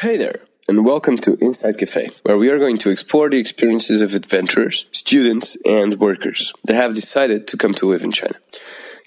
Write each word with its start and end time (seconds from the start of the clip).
Hey 0.00 0.16
there, 0.16 0.42
and 0.68 0.86
welcome 0.86 1.18
to 1.18 1.36
Inside 1.40 1.76
Cathay, 1.76 2.10
where 2.22 2.38
we 2.38 2.50
are 2.50 2.58
going 2.60 2.78
to 2.78 2.90
explore 2.90 3.28
the 3.28 3.40
experiences 3.40 4.00
of 4.00 4.14
adventurers, 4.14 4.86
students, 4.92 5.56
and 5.66 5.98
workers 5.98 6.52
that 6.66 6.76
have 6.76 6.94
decided 6.94 7.48
to 7.48 7.56
come 7.56 7.74
to 7.74 7.86
live 7.86 8.04
in 8.04 8.12
China. 8.12 8.36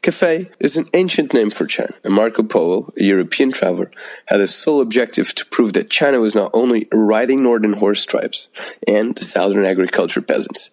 Cathay 0.02 0.50
is 0.60 0.76
an 0.76 0.88
ancient 0.94 1.34
name 1.34 1.50
for 1.50 1.66
China, 1.66 1.94
and 2.04 2.14
Marco 2.14 2.44
Polo, 2.44 2.92
a 3.00 3.04
European 3.04 3.54
traveler, 3.54 3.90
had 4.26 4.42
a 4.42 4.50
sole 4.50 4.82
objective 4.82 5.34
to 5.36 5.46
prove 5.46 5.72
that 5.74 5.90
China 5.90 6.20
was 6.20 6.36
not 6.36 6.52
only 6.54 6.90
riding 6.92 7.42
northern 7.42 7.74
horse 7.74 8.04
tribes 8.04 8.50
and 8.86 9.18
southern 9.18 9.64
agriculture 9.64 10.22
peasants, 10.22 10.72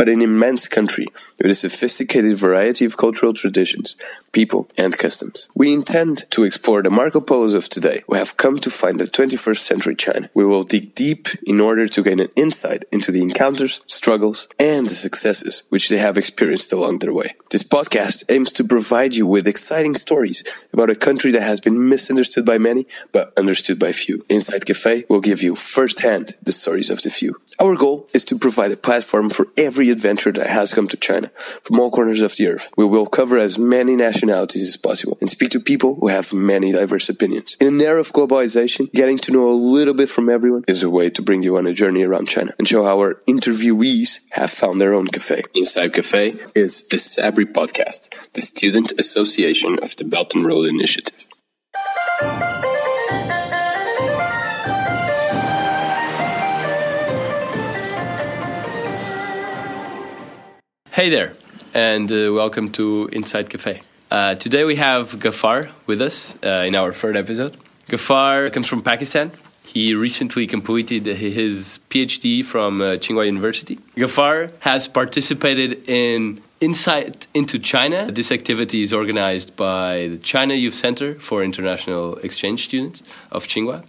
but 0.00 0.08
an 0.08 0.22
immense 0.22 0.66
country 0.66 1.06
with 1.36 1.50
a 1.50 1.54
sophisticated 1.54 2.34
variety 2.38 2.86
of 2.86 2.96
cultural 2.96 3.34
traditions, 3.34 3.96
people, 4.32 4.66
and 4.78 4.96
customs. 4.96 5.46
We 5.54 5.74
intend 5.74 6.24
to 6.30 6.44
explore 6.44 6.82
the 6.82 6.88
Marco 6.88 7.20
Polos 7.20 7.52
of 7.52 7.68
today 7.68 8.02
who 8.06 8.14
have 8.14 8.38
come 8.38 8.58
to 8.60 8.70
find 8.70 8.98
the 8.98 9.04
21st 9.04 9.58
century 9.58 9.94
China. 9.94 10.30
We 10.32 10.46
will 10.46 10.62
dig 10.62 10.94
deep 10.94 11.28
in 11.46 11.60
order 11.60 11.86
to 11.86 12.02
gain 12.02 12.18
an 12.18 12.30
insight 12.34 12.84
into 12.90 13.12
the 13.12 13.20
encounters, 13.20 13.82
struggles, 13.86 14.48
and 14.58 14.86
the 14.86 14.94
successes 14.94 15.64
which 15.68 15.90
they 15.90 15.98
have 15.98 16.16
experienced 16.16 16.72
along 16.72 17.00
their 17.00 17.12
way. 17.12 17.34
This 17.50 17.62
podcast 17.62 18.24
aims 18.30 18.54
to 18.54 18.64
provide 18.64 19.14
you 19.14 19.26
with 19.26 19.46
exciting 19.46 19.96
stories 19.96 20.42
about 20.72 20.88
a 20.88 20.94
country 20.94 21.30
that 21.32 21.42
has 21.42 21.60
been 21.60 21.90
misunderstood 21.90 22.46
by 22.46 22.56
many, 22.56 22.86
but 23.12 23.36
understood 23.36 23.78
by 23.78 23.92
few. 23.92 24.24
Inside 24.30 24.64
Cathay 24.64 25.04
will 25.10 25.20
give 25.20 25.42
you 25.42 25.54
firsthand 25.54 26.38
the 26.42 26.52
stories 26.52 26.88
of 26.88 27.02
the 27.02 27.10
few. 27.10 27.38
Our 27.60 27.76
goal 27.76 28.08
is 28.14 28.24
to 28.24 28.38
provide 28.38 28.72
a 28.72 28.76
platform 28.78 29.28
for 29.28 29.48
every 29.54 29.90
adventure 29.90 30.32
that 30.32 30.46
has 30.46 30.72
come 30.72 30.88
to 30.88 30.96
China 30.96 31.28
from 31.62 31.78
all 31.78 31.90
corners 31.90 32.22
of 32.22 32.34
the 32.36 32.48
earth. 32.48 32.72
We 32.78 32.86
will 32.86 33.04
cover 33.04 33.36
as 33.36 33.58
many 33.58 33.96
nationalities 33.96 34.66
as 34.66 34.78
possible 34.78 35.18
and 35.20 35.28
speak 35.28 35.50
to 35.50 35.60
people 35.60 35.96
who 36.00 36.08
have 36.08 36.32
many 36.32 36.72
diverse 36.72 37.10
opinions. 37.10 37.58
In 37.60 37.66
an 37.66 37.80
era 37.82 38.00
of 38.00 38.14
globalization, 38.14 38.90
getting 38.92 39.18
to 39.18 39.32
know 39.32 39.50
a 39.50 39.52
little 39.52 39.92
bit 39.92 40.08
from 40.08 40.30
everyone 40.30 40.64
is 40.68 40.82
a 40.82 40.88
way 40.88 41.10
to 41.10 41.20
bring 41.20 41.42
you 41.42 41.58
on 41.58 41.66
a 41.66 41.74
journey 41.74 42.02
around 42.02 42.28
China 42.28 42.54
and 42.58 42.66
show 42.66 42.82
how 42.82 42.98
our 42.98 43.16
interviewees 43.28 44.20
have 44.32 44.50
found 44.50 44.80
their 44.80 44.94
own 44.94 45.08
Cathay. 45.08 45.42
Inside 45.54 45.92
Cathay 45.92 46.36
is 46.54 46.88
the 46.88 46.96
Sabri 46.96 47.44
podcast, 47.44 48.08
the 48.32 48.40
student 48.40 48.94
association 48.98 49.78
of 49.82 49.96
the 49.96 50.04
Belt 50.04 50.34
and 50.34 50.46
Road 50.46 50.64
Initiative. 50.64 51.26
Hey 60.92 61.08
there, 61.08 61.36
and 61.72 62.10
uh, 62.10 62.32
welcome 62.32 62.72
to 62.72 63.08
Inside 63.12 63.48
Cathay. 63.48 63.82
Uh, 64.10 64.34
today 64.34 64.64
we 64.64 64.74
have 64.74 65.20
Gafar 65.20 65.70
with 65.86 66.02
us 66.02 66.34
uh, 66.44 66.64
in 66.66 66.74
our 66.74 66.92
third 66.92 67.16
episode. 67.16 67.56
Gafar 67.88 68.52
comes 68.52 68.66
from 68.66 68.82
Pakistan. 68.82 69.30
He 69.62 69.94
recently 69.94 70.48
completed 70.48 71.06
his 71.06 71.78
PhD 71.90 72.44
from 72.44 72.80
uh, 72.80 72.96
Tsinghua 72.96 73.24
University. 73.26 73.78
Gafar 73.96 74.50
has 74.58 74.88
participated 74.88 75.88
in 75.88 76.42
Insight 76.60 77.28
into 77.34 77.60
China. 77.60 78.10
This 78.10 78.32
activity 78.32 78.82
is 78.82 78.92
organized 78.92 79.54
by 79.54 80.08
the 80.08 80.18
China 80.18 80.54
Youth 80.54 80.74
Center 80.74 81.14
for 81.20 81.44
International 81.44 82.16
Exchange 82.16 82.64
Students 82.64 83.00
of 83.30 83.46
Tsinghua. 83.46 83.84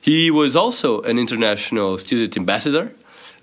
He 0.00 0.30
was 0.30 0.54
also 0.54 1.02
an 1.02 1.18
international 1.18 1.98
student 1.98 2.36
ambassador 2.36 2.92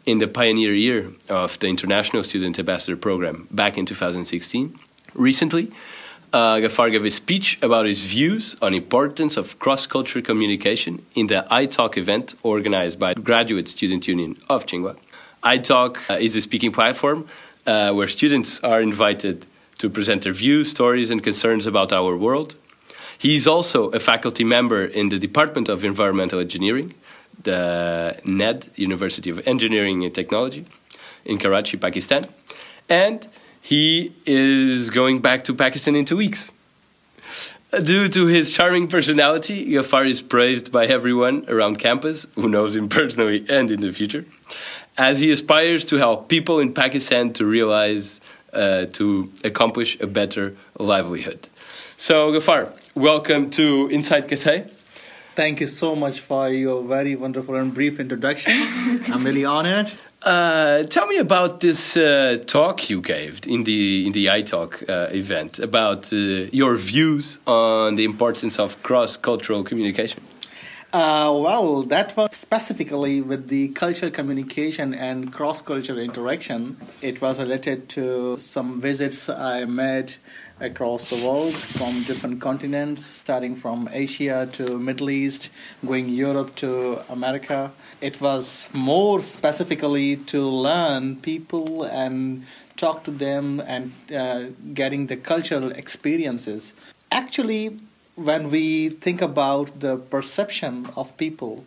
in 0.05 0.17
the 0.17 0.27
pioneer 0.27 0.73
year 0.73 1.11
of 1.29 1.59
the 1.59 1.67
International 1.67 2.23
Student 2.23 2.57
Ambassador 2.59 2.97
Program 2.97 3.47
back 3.51 3.77
in 3.77 3.85
2016. 3.85 4.77
Recently, 5.13 5.71
uh, 6.33 6.55
Gafar 6.55 6.91
gave 6.91 7.03
a 7.03 7.09
speech 7.09 7.59
about 7.61 7.85
his 7.85 8.05
views 8.05 8.55
on 8.61 8.73
importance 8.73 9.35
of 9.35 9.59
cross-cultural 9.59 10.23
communication 10.23 11.05
in 11.13 11.27
the 11.27 11.45
iTalk 11.51 11.97
event 11.97 12.35
organized 12.41 12.97
by 12.97 13.13
Graduate 13.13 13.67
Student 13.67 14.07
Union 14.07 14.37
of 14.49 14.65
Tsinghua. 14.65 14.95
iTalk 15.43 15.97
uh, 16.09 16.15
is 16.15 16.35
a 16.35 16.41
speaking 16.41 16.71
platform 16.71 17.27
uh, 17.67 17.91
where 17.91 18.07
students 18.07 18.59
are 18.61 18.81
invited 18.81 19.45
to 19.79 19.89
present 19.89 20.23
their 20.23 20.33
views, 20.33 20.69
stories, 20.69 21.11
and 21.11 21.21
concerns 21.23 21.65
about 21.65 21.91
our 21.91 22.15
world. 22.15 22.55
He 23.17 23.35
is 23.35 23.45
also 23.45 23.89
a 23.89 23.99
faculty 23.99 24.43
member 24.43 24.85
in 24.85 25.09
the 25.09 25.19
Department 25.19 25.69
of 25.69 25.83
Environmental 25.83 26.39
Engineering 26.39 26.93
the 27.43 28.17
NED, 28.25 28.69
University 28.75 29.29
of 29.29 29.45
Engineering 29.47 30.03
and 30.03 30.13
Technology, 30.13 30.65
in 31.25 31.37
Karachi, 31.37 31.77
Pakistan. 31.77 32.25
And 32.89 33.27
he 33.61 34.13
is 34.25 34.89
going 34.89 35.19
back 35.21 35.43
to 35.45 35.53
Pakistan 35.53 35.95
in 35.95 36.05
two 36.05 36.17
weeks. 36.17 36.49
Due 37.71 38.09
to 38.09 38.25
his 38.25 38.51
charming 38.51 38.87
personality, 38.87 39.65
Gafar 39.65 40.09
is 40.09 40.21
praised 40.21 40.73
by 40.73 40.85
everyone 40.85 41.45
around 41.47 41.79
campus 41.79 42.27
who 42.35 42.49
knows 42.49 42.75
him 42.75 42.89
personally 42.99 43.45
and 43.47 43.71
in 43.71 43.79
the 43.79 43.93
future, 43.93 44.25
as 44.97 45.19
he 45.19 45.31
aspires 45.31 45.85
to 45.85 45.95
help 45.95 46.27
people 46.27 46.59
in 46.59 46.73
Pakistan 46.73 47.31
to 47.33 47.45
realize, 47.45 48.19
uh, 48.51 48.85
to 48.87 49.31
accomplish 49.45 49.97
a 50.01 50.07
better 50.07 50.53
livelihood. 50.77 51.47
So, 51.95 52.33
Gafar, 52.33 52.73
welcome 52.93 53.49
to 53.51 53.87
Inside 53.89 54.27
Cathay. 54.27 54.65
Thank 55.33 55.61
you 55.61 55.67
so 55.67 55.95
much 55.95 56.19
for 56.19 56.49
your 56.49 56.83
very 56.83 57.15
wonderful 57.15 57.55
and 57.55 57.73
brief 57.73 57.99
introduction. 57.99 58.51
I'm 59.07 59.23
really 59.23 59.45
honored. 59.45 59.93
Uh, 60.21 60.83
tell 60.83 61.07
me 61.07 61.17
about 61.17 61.61
this 61.61 61.95
uh, 61.97 62.37
talk 62.45 62.89
you 62.89 63.01
gave 63.01 63.39
in 63.47 63.63
the 63.63 64.05
in 64.05 64.11
the 64.11 64.25
iTalk 64.25 64.87
uh, 64.87 65.07
event 65.11 65.57
about 65.57 66.11
uh, 66.13 66.17
your 66.51 66.75
views 66.75 67.39
on 67.47 67.95
the 67.95 68.03
importance 68.03 68.59
of 68.59 68.83
cross 68.83 69.17
cultural 69.17 69.63
communication. 69.63 70.21
Uh, 70.93 71.31
well, 71.33 71.83
that 71.83 72.17
was 72.17 72.35
specifically 72.35 73.21
with 73.21 73.47
the 73.47 73.69
cultural 73.69 74.11
communication 74.11 74.93
and 74.93 75.31
cross 75.31 75.61
cultural 75.61 75.97
interaction. 75.97 76.75
It 77.01 77.21
was 77.21 77.39
related 77.39 77.87
to 77.89 78.35
some 78.35 78.81
visits 78.81 79.29
I 79.29 79.63
made 79.63 80.15
across 80.59 81.09
the 81.09 81.15
world 81.25 81.55
from 81.55 82.03
different 82.03 82.41
continents, 82.41 83.05
starting 83.05 83.55
from 83.55 83.89
Asia 83.93 84.49
to 84.51 84.77
Middle 84.77 85.09
East, 85.09 85.49
going 85.85 86.09
Europe 86.09 86.55
to 86.55 86.99
America. 87.07 87.71
It 88.01 88.19
was 88.19 88.67
more 88.73 89.21
specifically 89.21 90.17
to 90.17 90.41
learn 90.41 91.15
people 91.15 91.83
and 91.83 92.43
talk 92.75 93.05
to 93.05 93.11
them 93.11 93.61
and 93.61 93.93
uh, 94.13 94.47
getting 94.73 95.07
the 95.07 95.15
cultural 95.15 95.71
experiences. 95.71 96.73
Actually, 97.13 97.77
when 98.23 98.49
we 98.49 98.89
think 98.89 99.21
about 99.21 99.79
the 99.79 99.97
perception 99.97 100.89
of 100.95 101.15
people 101.17 101.65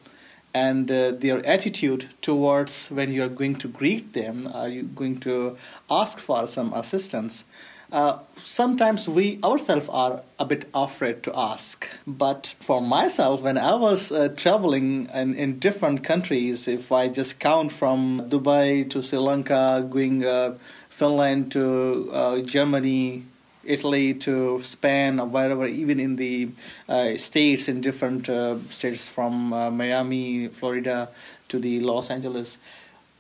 and 0.54 0.91
uh, 0.91 1.10
their 1.10 1.44
attitude 1.44 2.09
towards 2.22 2.88
when 2.88 3.12
you 3.12 3.25
are 3.25 3.28
going 3.28 3.56
to 3.56 3.69
greet 3.69 4.12
them, 4.12 4.48
are 4.54 4.69
you 4.69 4.84
going 4.84 5.19
to 5.20 5.56
ask 5.91 6.19
for 6.19 6.47
some 6.47 6.72
assistance? 6.72 7.44
Uh, 7.92 8.19
sometimes 8.38 9.09
we 9.09 9.38
ourselves 9.44 9.88
are 9.88 10.22
a 10.38 10.44
bit 10.44 10.69
afraid 10.75 11.22
to 11.22 11.32
ask. 11.37 11.88
But 12.06 12.54
for 12.59 12.81
myself, 12.81 13.42
when 13.42 13.59
I 13.59 13.75
was 13.75 14.10
uh, 14.10 14.28
traveling 14.36 15.09
in, 15.15 15.34
in 15.34 15.59
different 15.59 16.03
countries, 16.03 16.66
if 16.66 16.91
I 16.91 17.09
just 17.09 17.38
count 17.38 17.71
from 17.71 18.28
Dubai 18.28 18.88
to 18.91 19.03
Sri 19.03 19.19
Lanka, 19.19 19.86
going 19.88 20.25
uh, 20.25 20.56
Finland 20.88 21.53
to 21.53 22.10
uh, 22.12 22.41
Germany, 22.41 23.26
Italy 23.67 24.15
to 24.15 24.63
Spain 24.63 25.21
or 25.21 25.27
wherever, 25.27 25.67
even 25.67 26.01
in 26.01 26.17
the 26.17 26.51
uh, 26.89 27.17
states, 27.17 27.69
in 27.69 27.81
different 27.81 28.29
uh, 28.29 28.59
states 28.69 29.09
from 29.09 29.53
uh, 29.53 29.71
Miami, 29.71 30.49
Florida 30.49 31.09
to 31.49 31.59
the 31.59 31.81
Los 31.81 32.11
Angeles, 32.11 32.59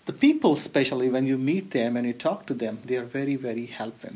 the 0.06 0.12
people, 0.12 0.52
especially 0.52 1.08
when 1.08 1.26
you 1.26 1.38
meet 1.38 1.70
them 1.70 1.96
and 1.96 2.06
you 2.06 2.12
talk 2.12 2.46
to 2.46 2.54
them, 2.54 2.78
they 2.84 2.96
are 2.96 3.04
very, 3.04 3.36
very 3.36 3.66
helpful. 3.66 4.10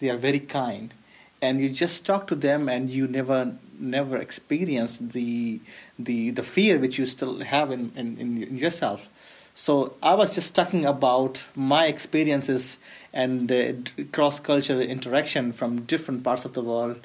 They 0.00 0.08
are 0.10 0.16
very 0.16 0.40
kind. 0.40 0.94
And 1.42 1.60
you 1.60 1.68
just 1.68 2.06
talk 2.06 2.26
to 2.28 2.34
them 2.34 2.68
and 2.68 2.88
you 2.90 3.06
never 3.06 3.54
never 3.78 4.16
experience 4.16 4.98
the 4.98 5.60
the 5.98 6.30
the 6.30 6.42
fear 6.42 6.78
which 6.78 6.98
you 6.98 7.06
still 7.06 7.40
have 7.40 7.70
in, 7.70 7.92
in, 7.96 8.16
in 8.16 8.56
yourself. 8.56 9.08
So 9.54 9.94
i 10.02 10.14
was 10.14 10.34
just 10.34 10.54
talking 10.54 10.84
about 10.84 11.44
my 11.54 11.86
experiences 11.86 12.78
and 13.14 13.50
uh, 13.50 13.72
cross 14.12 14.40
cultural 14.40 14.80
interaction 14.80 15.52
from 15.52 15.82
different 15.82 16.22
parts 16.22 16.44
of 16.44 16.52
the 16.52 16.62
world 16.62 16.98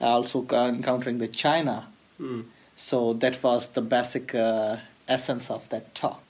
also 0.00 0.46
encountering 0.52 1.18
the 1.18 1.28
china 1.28 1.86
mm. 2.20 2.44
so 2.76 3.12
that 3.12 3.42
was 3.42 3.68
the 3.70 3.82
basic 3.82 4.34
uh, 4.34 4.76
essence 5.08 5.50
of 5.50 5.68
that 5.68 5.94
talk 5.94 6.22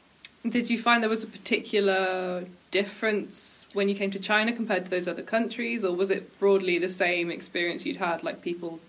did 0.50 0.70
you 0.70 0.78
find 0.78 1.02
there 1.02 1.10
was 1.10 1.24
a 1.24 1.28
particular 1.28 2.44
difference 2.70 3.66
when 3.72 3.88
you 3.88 3.94
came 3.94 4.10
to 4.10 4.18
China 4.18 4.52
compared 4.52 4.84
to 4.84 4.90
those 4.90 5.08
other 5.08 5.22
countries, 5.22 5.84
or 5.84 5.94
was 5.94 6.10
it 6.10 6.38
broadly 6.38 6.78
the 6.78 6.88
same 6.88 7.30
experience 7.30 7.84
you'd 7.84 7.96
had, 7.96 8.22
like 8.22 8.42
people 8.42 8.80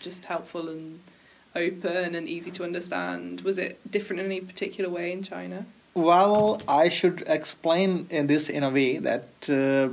just 0.00 0.24
helpful 0.24 0.68
and 0.68 1.00
open 1.54 2.14
and 2.14 2.28
easy 2.28 2.50
to 2.52 2.64
understand? 2.64 3.40
Was 3.42 3.58
it 3.58 3.78
different 3.90 4.20
in 4.20 4.26
any 4.26 4.40
particular 4.40 4.90
way 4.90 5.12
in 5.12 5.22
China? 5.22 5.66
Well, 5.94 6.60
I 6.66 6.88
should 6.88 7.22
explain 7.26 8.06
in 8.10 8.26
this 8.26 8.48
in 8.48 8.62
a 8.62 8.70
way 8.70 8.96
that 8.98 9.28
uh, 9.50 9.92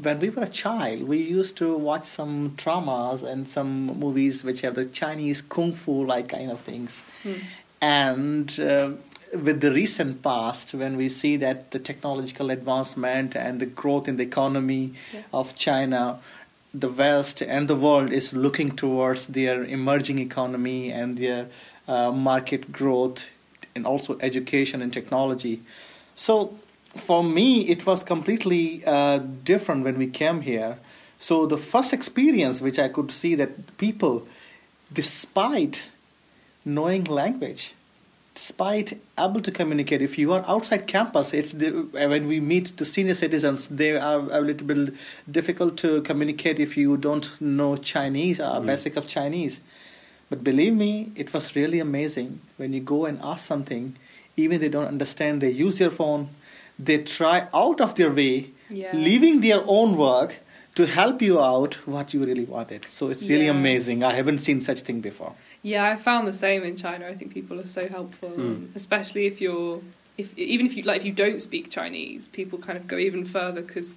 when 0.00 0.18
we 0.20 0.28
were 0.30 0.42
a 0.42 0.48
child, 0.48 1.02
we 1.02 1.18
used 1.18 1.56
to 1.56 1.74
watch 1.76 2.04
some 2.04 2.50
dramas 2.56 3.22
and 3.22 3.48
some 3.48 3.86
movies 3.98 4.44
which 4.44 4.60
have 4.60 4.74
the 4.74 4.84
Chinese 4.84 5.40
kung 5.42 5.72
fu 5.72 6.04
like 6.04 6.28
kind 6.28 6.50
of 6.50 6.60
things. 6.60 7.02
Hmm 7.22 7.34
and 7.80 8.58
uh, 8.58 8.90
with 9.32 9.60
the 9.60 9.70
recent 9.70 10.20
past, 10.20 10.74
when 10.74 10.96
we 10.96 11.08
see 11.08 11.36
that 11.36 11.70
the 11.70 11.78
technological 11.78 12.50
advancement 12.50 13.36
and 13.36 13.60
the 13.60 13.66
growth 13.66 14.08
in 14.08 14.16
the 14.16 14.24
economy 14.24 14.94
Yeah. 15.14 15.20
of 15.32 15.54
China, 15.54 16.18
the 16.74 16.88
West 16.88 17.40
and 17.40 17.68
the 17.68 17.76
world 17.76 18.10
is 18.12 18.32
looking 18.32 18.70
towards 18.70 19.28
their 19.28 19.62
emerging 19.62 20.18
economy 20.18 20.90
and 20.90 21.18
their 21.18 21.46
uh, 21.86 22.10
market 22.10 22.72
growth 22.72 23.30
and 23.74 23.86
also 23.86 24.18
education 24.20 24.82
and 24.82 24.92
technology. 24.92 25.62
So, 26.14 26.58
for 26.96 27.22
me, 27.22 27.68
it 27.68 27.86
was 27.86 28.02
completely 28.02 28.82
uh, 28.84 29.18
different 29.18 29.84
when 29.84 29.98
we 29.98 30.06
came 30.06 30.40
here. 30.40 30.78
So, 31.18 31.46
the 31.46 31.58
first 31.58 31.92
experience 31.92 32.60
which 32.60 32.78
I 32.78 32.88
could 32.88 33.10
see 33.10 33.34
that 33.36 33.76
people, 33.76 34.26
despite 34.92 35.90
knowing 36.64 37.04
language, 37.04 37.74
despite 38.38 38.96
able 39.18 39.40
to 39.40 39.50
communicate 39.50 40.00
if 40.00 40.16
you 40.16 40.32
are 40.32 40.44
outside 40.46 40.86
campus 40.86 41.34
it's 41.34 41.50
the, 41.52 41.70
uh, 41.70 42.08
when 42.08 42.28
we 42.28 42.38
meet 42.38 42.76
the 42.76 42.84
senior 42.84 43.14
citizens 43.14 43.66
they 43.66 43.96
are 43.96 44.20
a 44.30 44.40
little 44.40 44.64
bit 44.64 44.94
difficult 45.28 45.76
to 45.76 46.00
communicate 46.02 46.60
if 46.60 46.76
you 46.76 46.96
don't 46.96 47.32
know 47.40 47.74
chinese 47.76 48.38
or 48.38 48.60
basic 48.60 48.94
of 48.96 49.08
chinese 49.08 49.60
but 50.30 50.44
believe 50.44 50.74
me 50.74 51.10
it 51.14 51.32
was 51.34 51.54
really 51.56 51.80
amazing 51.80 52.40
when 52.56 52.72
you 52.72 52.80
go 52.80 53.04
and 53.06 53.18
ask 53.22 53.46
something 53.46 53.96
even 54.36 54.60
they 54.60 54.68
don't 54.68 54.86
understand 54.94 55.40
they 55.40 55.50
use 55.50 55.80
your 55.80 55.90
phone 55.90 56.28
they 56.78 56.98
try 56.98 57.46
out 57.62 57.80
of 57.80 57.94
their 57.94 58.12
way 58.12 58.50
Yeah. 58.70 58.92
leaving 59.08 59.40
their 59.40 59.62
own 59.66 59.96
work 59.96 60.30
to 60.74 60.86
help 60.86 61.22
you 61.22 61.40
out 61.40 61.74
what 61.94 62.12
you 62.14 62.20
really 62.24 62.44
wanted 62.44 62.84
so 62.96 63.08
it's 63.12 63.24
really 63.32 63.46
Yeah. 63.50 63.58
amazing 63.60 64.04
i 64.04 64.12
haven't 64.20 64.38
seen 64.48 64.60
such 64.60 64.80
thing 64.88 65.00
before 65.10 65.32
Yeah, 65.62 65.84
I 65.92 65.96
found 65.96 66.22
the 66.32 66.32
same 66.46 66.62
in 66.70 66.74
China. 66.76 67.02
I 67.12 67.14
think 67.18 67.30
people 67.38 67.56
are 67.62 67.70
so 67.78 67.84
helpful, 67.96 68.30
Mm. 68.42 68.58
especially 68.80 69.24
if 69.30 69.36
you're, 69.44 69.80
if 70.22 70.28
even 70.54 70.64
if 70.68 70.72
you 70.76 70.82
like, 70.90 71.00
if 71.00 71.06
you 71.10 71.16
don't 71.24 71.40
speak 71.48 71.64
Chinese, 71.78 72.22
people 72.38 72.56
kind 72.66 72.78
of 72.80 72.84
go 72.92 72.96
even 73.08 73.22
further 73.36 73.62
because 73.68 73.88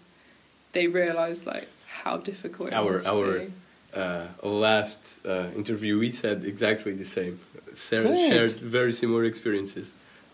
they 0.75 0.85
realize 1.01 1.39
like 1.53 1.67
how 2.03 2.13
difficult 2.31 2.69
it 2.69 2.73
Our- 2.79 2.93
was 2.93 3.03
for 3.03 3.11
our- 3.11 3.37
you. 3.43 3.51
Uh, 3.93 4.27
last 4.43 5.17
uh, 5.25 5.47
interview, 5.55 5.99
we 5.99 6.11
said 6.11 6.43
exactly 6.43 6.93
the 6.93 7.05
same. 7.05 7.39
Sarah 7.73 8.15
shared 8.15 8.51
very 8.53 8.93
similar 8.93 9.23
experiences. 9.25 9.91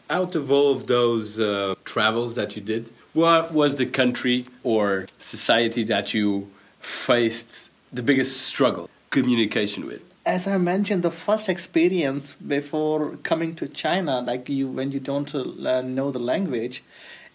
Out 0.09 0.36
of 0.36 0.51
all 0.51 0.71
of 0.74 0.88
those 0.88 1.39
uh, 1.39 1.75
travels 1.83 2.36
that 2.36 2.56
you 2.56 2.62
did, 2.62 2.92
what 3.13 3.54
was 3.54 3.75
the 3.75 3.86
country 3.86 4.45
or 4.63 5.06
society 5.19 5.83
that 5.86 6.13
you 6.13 6.50
faced 6.80 7.71
the 7.92 8.04
biggest 8.04 8.42
struggle 8.42 8.89
communication 9.09 9.86
with? 9.86 10.04
as 10.27 10.45
I 10.45 10.57
mentioned, 10.57 11.04
the 11.04 11.12
first 11.12 11.48
experience 11.48 12.36
before 12.36 13.15
coming 13.24 13.56
to 13.56 13.68
China, 13.69 14.19
like 14.19 14.50
you, 14.50 14.68
when 14.68 14.92
you 14.92 15.00
don't 15.00 15.33
uh, 15.33 15.81
know 15.81 16.12
the 16.12 16.19
language, 16.19 16.83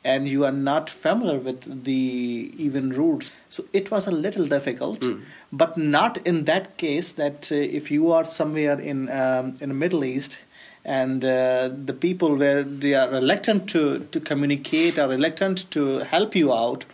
and 0.05 0.29
you 0.29 0.45
are 0.45 0.53
not 0.53 0.91
familiar 0.91 1.39
with 1.39 1.85
the 1.85 2.53
even 2.59 2.91
roots, 2.91 3.33
so 3.53 3.65
it 3.75 3.91
was 3.91 4.07
a 4.07 4.11
little 4.11 4.47
difficult. 4.47 5.01
Mm. 5.01 5.21
But 5.53 5.77
not 5.77 6.17
in 6.27 6.45
that 6.45 6.79
case 6.79 7.13
that 7.13 7.53
uh, 7.53 7.57
if 7.81 7.91
you 7.91 8.11
are 8.11 8.25
somewhere 8.25 8.81
in 8.81 9.11
um, 9.11 9.55
in 9.61 9.69
the 9.69 9.79
Middle 9.85 10.05
East. 10.05 10.39
And 10.85 11.25
uh, 11.25 11.71
the 11.89 11.93
people 11.93 12.35
where 12.35 12.65
they 12.65 12.95
are 12.95 13.09
reluctant 13.09 13.69
to, 13.71 14.01
to 14.11 14.19
communicate 14.19 14.99
or 14.99 15.07
reluctant 15.07 15.71
to 15.71 15.99
help 15.99 16.35
you 16.35 16.53
out, 16.53 16.87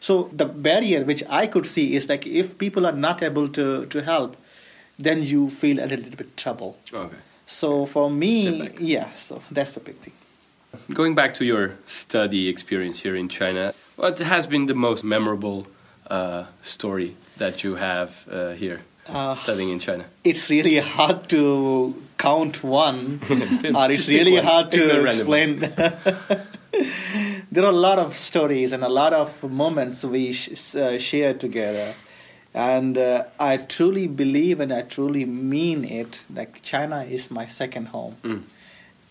so 0.00 0.30
the 0.32 0.46
barrier 0.46 1.04
which 1.04 1.22
I 1.28 1.46
could 1.46 1.66
see 1.66 1.94
is 1.94 2.08
like 2.08 2.26
if 2.26 2.56
people 2.56 2.86
are 2.86 2.96
not 3.08 3.22
able 3.22 3.48
to, 3.48 3.84
to 3.84 4.02
help, 4.02 4.38
then 4.98 5.22
you 5.22 5.50
feel 5.50 5.78
a 5.78 5.84
little 5.84 6.16
bit 6.16 6.38
trouble. 6.38 6.78
Okay. 6.90 7.18
So 7.44 7.84
for 7.84 8.10
me, 8.10 8.70
yeah, 8.80 9.12
so 9.14 9.42
that's 9.50 9.72
the 9.72 9.80
big 9.80 9.96
thing. 9.96 10.14
Going 10.94 11.14
back 11.14 11.34
to 11.34 11.44
your 11.44 11.76
study 11.84 12.48
experience 12.48 13.00
here 13.00 13.14
in 13.14 13.28
China, 13.28 13.74
what 13.96 14.18
has 14.20 14.46
been 14.46 14.64
the 14.64 14.74
most 14.74 15.04
memorable 15.04 15.66
uh, 16.10 16.44
story 16.62 17.16
that 17.38 17.62
you 17.64 17.76
have 17.76 18.10
uh, 18.30 18.52
here 18.54 18.80
Uh, 19.06 19.34
studying 19.36 19.70
in 19.70 19.78
China? 19.80 20.04
it's 20.24 20.48
really 20.50 20.78
hard 20.80 21.28
to 21.28 21.94
count 22.16 22.62
one, 22.64 23.20
or 23.74 23.90
it's 23.92 24.08
really 24.08 24.32
one. 24.40 24.44
hard 24.44 24.70
to 24.72 25.04
explain. 25.04 25.58
there 27.52 27.64
are 27.64 27.70
a 27.70 27.80
lot 27.88 27.98
of 27.98 28.16
stories 28.16 28.72
and 28.72 28.82
a 28.82 28.88
lot 28.88 29.12
of 29.12 29.42
moments 29.50 30.04
we 30.04 30.32
sh- 30.32 30.74
uh, 30.76 30.98
share 30.98 31.34
together. 31.34 31.94
And 32.54 32.96
uh, 32.98 33.24
I 33.38 33.56
truly 33.58 34.06
believe 34.06 34.60
and 34.60 34.72
I 34.72 34.82
truly 34.82 35.24
mean 35.24 35.84
it. 35.84 36.24
Like 36.34 36.62
China 36.62 37.04
is 37.04 37.30
my 37.30 37.46
second 37.46 37.86
home. 37.88 38.16
Mm. 38.22 38.42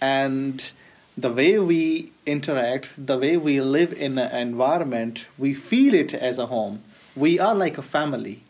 and 0.01 0.73
the 1.17 1.31
way 1.31 1.59
we 1.59 2.11
interact, 2.25 2.89
the 2.97 3.17
way 3.17 3.37
we 3.37 3.61
live 3.61 3.93
in 3.93 4.17
an 4.17 4.35
environment, 4.35 5.27
we 5.37 5.53
feel 5.53 5.93
it 5.93 6.13
as 6.13 6.39
a 6.39 6.47
home. 6.47 6.81
We 7.15 7.39
are 7.39 7.53
like 7.53 7.77
a 7.77 7.83
family. 7.83 8.43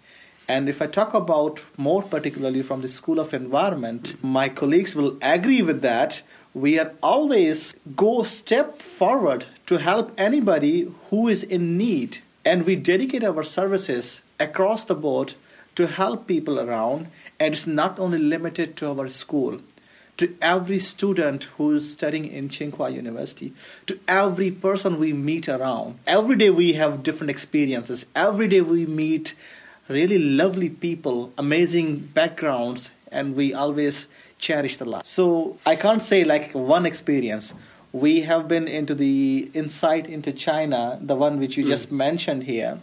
And 0.48 0.70
if 0.70 0.82
I 0.82 0.88
talk 0.88 1.14
about 1.14 1.66
more 1.78 2.04
particularly 2.04 2.62
from 2.62 2.82
the 2.82 2.88
School 2.88 3.20
of 3.20 3.34
Environment, 3.34 4.16
my 4.24 4.48
colleagues 4.48 4.96
will 4.96 5.18
agree 5.22 5.62
with 5.62 5.82
that. 5.82 6.22
We 6.54 6.80
are 6.80 6.94
always 7.02 7.76
go 7.96 8.24
step 8.24 8.82
forward 8.82 9.46
to 9.66 9.78
help 9.78 10.14
anybody 10.18 10.90
who 11.10 11.28
is 11.28 11.44
in 11.44 11.78
need. 11.78 12.20
And 12.46 12.66
we 12.66 12.76
dedicate 12.76 13.24
our 13.24 13.44
services 13.44 14.22
across 14.40 14.86
the 14.86 14.96
board 14.96 15.36
to 15.76 15.88
help 15.88 16.28
people 16.28 16.60
around. 16.60 17.08
And 17.40 17.54
it's 17.54 17.68
not 17.68 18.00
only 18.00 18.20
limited 18.20 18.78
to 18.78 18.90
our 18.90 19.10
school 19.10 19.60
to 20.24 20.34
every 20.42 20.80
student 20.80 21.44
who's 21.58 21.92
studying 21.92 22.26
in 22.26 22.48
Tsinghua 22.48 22.94
University, 22.94 23.52
to 23.88 24.00
every 24.08 24.50
person 24.50 24.98
we 24.98 25.12
meet 25.12 25.50
around. 25.50 26.00
Every 26.08 26.38
day 26.38 26.50
we 26.50 26.74
have 26.74 27.04
different 27.04 27.30
experiences. 27.30 28.06
Every 28.16 28.48
day 28.48 28.62
we 28.62 28.86
meet 28.86 29.36
really 29.90 30.18
lovely 30.18 30.70
people, 30.70 31.34
amazing 31.38 31.98
backgrounds, 32.14 32.92
and 33.12 33.36
we 33.36 33.54
always 33.54 34.08
cherish 34.40 34.78
the 34.78 34.86
life. 34.86 35.06
So 35.06 35.58
I 35.66 35.76
can't 35.76 36.02
say 36.02 36.24
like 36.24 36.54
one 36.54 36.86
experience. 36.86 37.54
We 37.92 38.22
have 38.22 38.48
been 38.48 38.70
into 38.70 38.96
the 38.96 39.52
insight 39.54 40.08
into 40.08 40.32
China, 40.32 41.00
the 41.02 41.16
one 41.16 41.38
which 41.38 41.58
you 41.58 41.68
just 41.68 41.92
mentioned 41.92 42.44
here. 42.44 42.80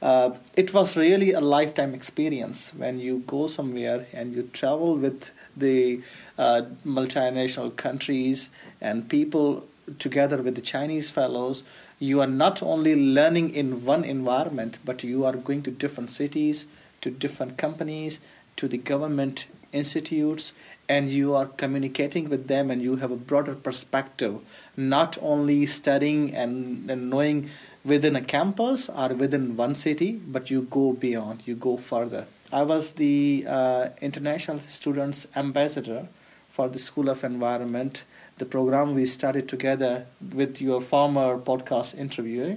Uh, 0.00 0.30
it 0.56 0.72
was 0.72 0.96
really 0.96 1.32
a 1.32 1.40
lifetime 1.42 1.92
experience 1.92 2.72
when 2.74 2.98
you 2.98 3.24
go 3.26 3.46
somewhere 3.46 4.06
and 4.14 4.34
you 4.34 4.44
travel 4.54 4.96
with 4.96 5.32
the 5.58 6.02
uh, 6.38 6.62
multinational 6.84 7.74
countries 7.76 8.50
and 8.80 9.08
people 9.08 9.66
together 9.98 10.42
with 10.42 10.54
the 10.54 10.60
Chinese 10.60 11.10
fellows. 11.10 11.62
You 11.98 12.20
are 12.20 12.28
not 12.28 12.62
only 12.62 12.94
learning 12.94 13.54
in 13.54 13.84
one 13.84 14.04
environment, 14.04 14.78
but 14.84 15.02
you 15.02 15.24
are 15.24 15.32
going 15.32 15.62
to 15.62 15.70
different 15.70 16.10
cities, 16.10 16.66
to 17.00 17.10
different 17.10 17.58
companies, 17.58 18.20
to 18.56 18.68
the 18.68 18.78
government 18.78 19.46
institutes, 19.72 20.52
and 20.88 21.10
you 21.10 21.34
are 21.34 21.46
communicating 21.46 22.28
with 22.28 22.48
them 22.48 22.70
and 22.70 22.82
you 22.82 22.96
have 22.96 23.10
a 23.10 23.16
broader 23.16 23.54
perspective, 23.54 24.40
not 24.76 25.18
only 25.20 25.66
studying 25.66 26.34
and, 26.34 26.90
and 26.90 27.10
knowing 27.10 27.50
within 27.84 28.16
a 28.16 28.22
campus 28.22 28.88
or 28.88 29.08
within 29.08 29.56
one 29.56 29.74
city, 29.74 30.12
but 30.12 30.50
you 30.50 30.62
go 30.62 30.92
beyond, 30.92 31.42
you 31.46 31.54
go 31.54 31.76
further. 31.76 32.26
I 32.50 32.62
was 32.62 32.92
the 32.92 33.44
uh, 33.46 33.88
international 34.00 34.60
students 34.60 35.26
ambassador 35.36 36.08
for 36.48 36.68
the 36.68 36.78
School 36.78 37.10
of 37.10 37.22
Environment, 37.22 38.04
the 38.38 38.46
program 38.46 38.94
we 38.94 39.04
started 39.04 39.48
together 39.48 40.06
with 40.32 40.60
your 40.60 40.80
former 40.80 41.38
podcast 41.38 41.96
interviewer, 41.96 42.56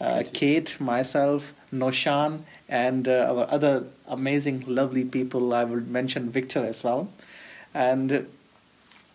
uh, 0.00 0.24
Kate, 0.32 0.80
myself, 0.80 1.54
Noshan, 1.72 2.42
and 2.68 3.06
uh, 3.06 3.34
our 3.34 3.46
other 3.50 3.84
amazing, 4.06 4.64
lovely 4.66 5.04
people. 5.04 5.52
I 5.52 5.64
will 5.64 5.80
mention 5.80 6.30
Victor 6.30 6.64
as 6.64 6.82
well. 6.82 7.08
And 7.74 8.28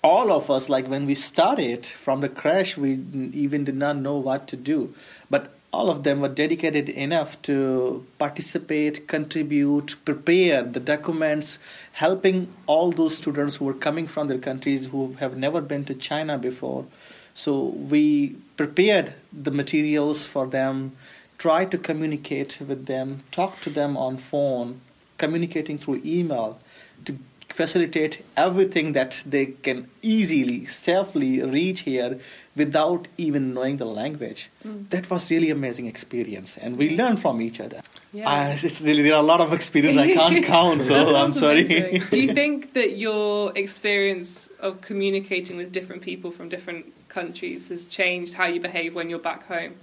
all 0.04 0.32
of 0.32 0.52
us, 0.52 0.70
like 0.70 0.88
when 0.88 1.08
we 1.08 1.16
started 1.16 1.86
from 1.86 2.22
the 2.22 2.30
crash, 2.30 2.78
we 2.78 2.94
even 3.34 3.64
did 3.64 3.76
not 3.76 3.98
know 3.98 4.18
what 4.18 4.48
to 4.50 4.56
do. 4.56 4.94
But 5.30 5.52
all 5.74 5.90
of 5.90 6.04
them 6.04 6.20
were 6.20 6.28
dedicated 6.28 6.90
enough 6.90 7.42
to 7.44 8.06
participate, 8.18 9.08
contribute, 9.08 9.96
prepare 10.04 10.64
the 10.64 10.80
documents, 10.80 11.60
helping 11.94 12.54
all 12.68 12.92
those 12.92 13.18
students 13.18 13.56
who 13.56 13.66
were 13.66 13.74
coming 13.74 14.06
from 14.06 14.28
their 14.28 14.38
countries 14.38 14.88
who 14.88 15.14
have 15.20 15.38
never 15.38 15.62
been 15.62 15.86
to 15.86 15.94
China 15.94 16.38
before. 16.38 16.86
So 17.34 17.68
we 17.68 18.36
prepared 18.58 19.14
the 19.32 19.52
materials 19.52 20.26
for 20.26 20.46
them, 20.46 20.92
tried 21.38 21.72
to 21.72 21.78
communicate 21.78 22.60
with 22.60 22.86
them, 22.88 23.24
talk 23.32 23.62
to 23.62 23.70
them 23.70 23.96
on 23.96 24.18
phone, 24.18 24.82
communicating 25.18 25.78
through 25.78 26.02
email 26.04 26.60
to 27.06 27.16
facilitate 27.54 28.24
everything 28.36 28.94
that 28.94 29.24
they 29.26 29.48
can 29.48 29.90
easily, 30.02 30.66
safely 30.66 31.44
reach 31.44 31.82
here 31.82 32.20
without 32.56 33.08
even 33.18 33.54
knowing 33.54 33.78
the 33.78 33.86
language. 33.86 34.50
Mm. 34.66 34.90
That 34.90 35.10
was 35.10 35.32
really 35.32 35.50
amazing 35.50 35.86
experience, 35.86 36.58
and 36.58 36.78
we 36.78 36.96
learned 36.96 37.20
from 37.20 37.42
each 37.42 37.60
other. 37.60 37.82
Yeah. 38.14 38.30
Uh, 38.30 38.58
it's 38.62 38.82
really 38.82 39.04
there 39.04 39.16
are 39.16 39.24
a 39.24 39.26
lot 39.26 39.42
of 39.42 39.54
experience 39.54 39.98
I 39.98 40.14
can't 40.14 40.44
count, 40.56 40.82
so 40.84 41.16
I'm 41.16 41.34
sorry. 41.34 41.64
Do 41.64 42.20
you 42.20 42.34
think 42.42 42.74
that 42.74 42.98
your 42.98 43.58
experience 43.58 44.50
of 44.60 44.82
communicating 44.82 45.58
with 45.58 45.72
different 45.72 46.02
people 46.02 46.32
from 46.32 46.50
different 46.50 46.86
countries 47.08 47.70
has 47.70 47.86
changed 47.86 48.34
how 48.34 48.48
you 48.48 48.60
behave 48.60 48.96
when 48.96 49.10
you're 49.10 49.20
back 49.20 49.44
home? 49.48 49.76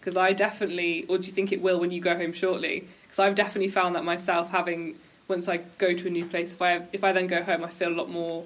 Because 0.00 0.16
I 0.16 0.32
definitely, 0.32 1.04
or 1.08 1.18
do 1.18 1.26
you 1.26 1.32
think 1.32 1.52
it 1.52 1.60
will 1.60 1.78
when 1.78 1.90
you 1.90 2.00
go 2.00 2.16
home 2.16 2.32
shortly? 2.32 2.88
Because 3.02 3.18
I've 3.18 3.34
definitely 3.34 3.68
found 3.68 3.94
that 3.96 4.04
myself 4.04 4.48
having 4.48 4.98
once 5.30 5.48
I 5.48 5.58
go 5.78 5.94
to 5.94 6.06
a 6.06 6.10
new 6.10 6.26
place, 6.26 6.52
if 6.52 6.60
I 6.60 6.82
if 6.92 7.02
I 7.02 7.12
then 7.12 7.26
go 7.26 7.42
home, 7.42 7.64
I 7.64 7.68
feel 7.68 7.88
a 7.88 7.98
lot 8.02 8.10
more 8.10 8.44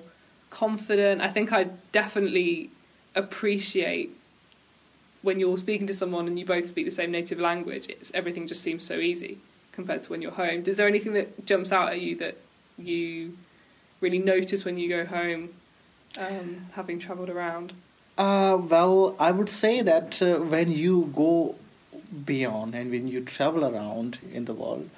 confident. 0.50 1.20
I 1.20 1.28
think 1.28 1.52
I 1.52 1.64
definitely 1.90 2.70
appreciate 3.16 4.10
when 5.22 5.40
you're 5.40 5.58
speaking 5.58 5.86
to 5.88 5.94
someone 5.94 6.28
and 6.28 6.38
you 6.38 6.44
both 6.44 6.66
speak 6.66 6.84
the 6.84 6.92
same 6.92 7.10
native 7.10 7.40
language. 7.40 7.88
It's 7.88 8.12
everything 8.14 8.46
just 8.46 8.62
seems 8.62 8.84
so 8.84 8.98
easy 8.98 9.38
compared 9.72 10.02
to 10.02 10.10
when 10.10 10.22
you're 10.22 10.30
home. 10.30 10.62
Is 10.66 10.76
there 10.76 10.86
anything 10.86 11.14
that 11.14 11.46
jumps 11.46 11.72
out 11.72 11.88
at 11.88 12.00
you 12.00 12.14
that 12.16 12.36
you 12.78 13.36
really 14.00 14.18
notice 14.18 14.64
when 14.64 14.78
you 14.78 14.88
go 14.88 15.04
home, 15.04 15.48
um, 16.20 16.66
having 16.72 16.98
travelled 16.98 17.30
around? 17.30 17.72
Uh, 18.16 18.56
well, 18.60 19.16
I 19.18 19.32
would 19.32 19.48
say 19.48 19.82
that 19.82 20.22
uh, 20.22 20.36
when 20.36 20.70
you 20.70 21.10
go 21.14 21.56
beyond 22.24 22.74
and 22.74 22.90
when 22.90 23.08
you 23.08 23.20
travel 23.22 23.64
around 23.64 24.18
in 24.32 24.44
the 24.44 24.54
world, 24.54 24.88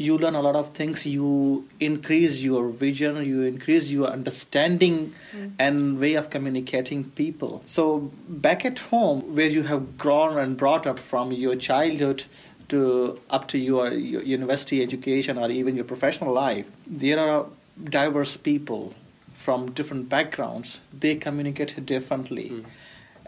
you 0.00 0.16
learn 0.16 0.36
a 0.36 0.40
lot 0.40 0.54
of 0.54 0.68
things. 0.74 1.04
You 1.06 1.66
increase 1.80 2.38
your 2.38 2.68
vision, 2.70 3.24
you 3.24 3.42
increase 3.42 3.88
your 3.90 4.06
understanding 4.06 5.12
Mm. 5.34 5.50
and 5.58 5.98
way 6.00 6.14
of 6.14 6.30
communicating 6.30 7.04
people. 7.22 7.62
So 7.66 8.12
back 8.28 8.64
at 8.64 8.78
home, 8.90 9.22
where 9.34 9.48
you 9.48 9.64
have 9.64 9.98
grown 9.98 10.38
and 10.38 10.56
brought 10.56 10.86
up 10.86 10.98
from 11.00 11.32
your 11.32 11.56
childhood 11.56 12.24
to 12.68 13.18
up 13.28 13.48
to 13.48 13.58
your, 13.58 13.92
your 13.92 14.22
university 14.22 14.82
education 14.82 15.36
or 15.36 15.50
even 15.50 15.74
your 15.74 15.84
professional 15.84 16.32
life, 16.32 16.70
there 16.86 17.18
are 17.18 17.46
diverse 17.82 18.36
people 18.36 18.94
from 19.34 19.70
different 19.72 20.08
backgrounds. 20.08 20.80
They 20.92 21.16
communicate 21.16 21.84
differently, 21.86 22.50
Mm. 22.50 22.64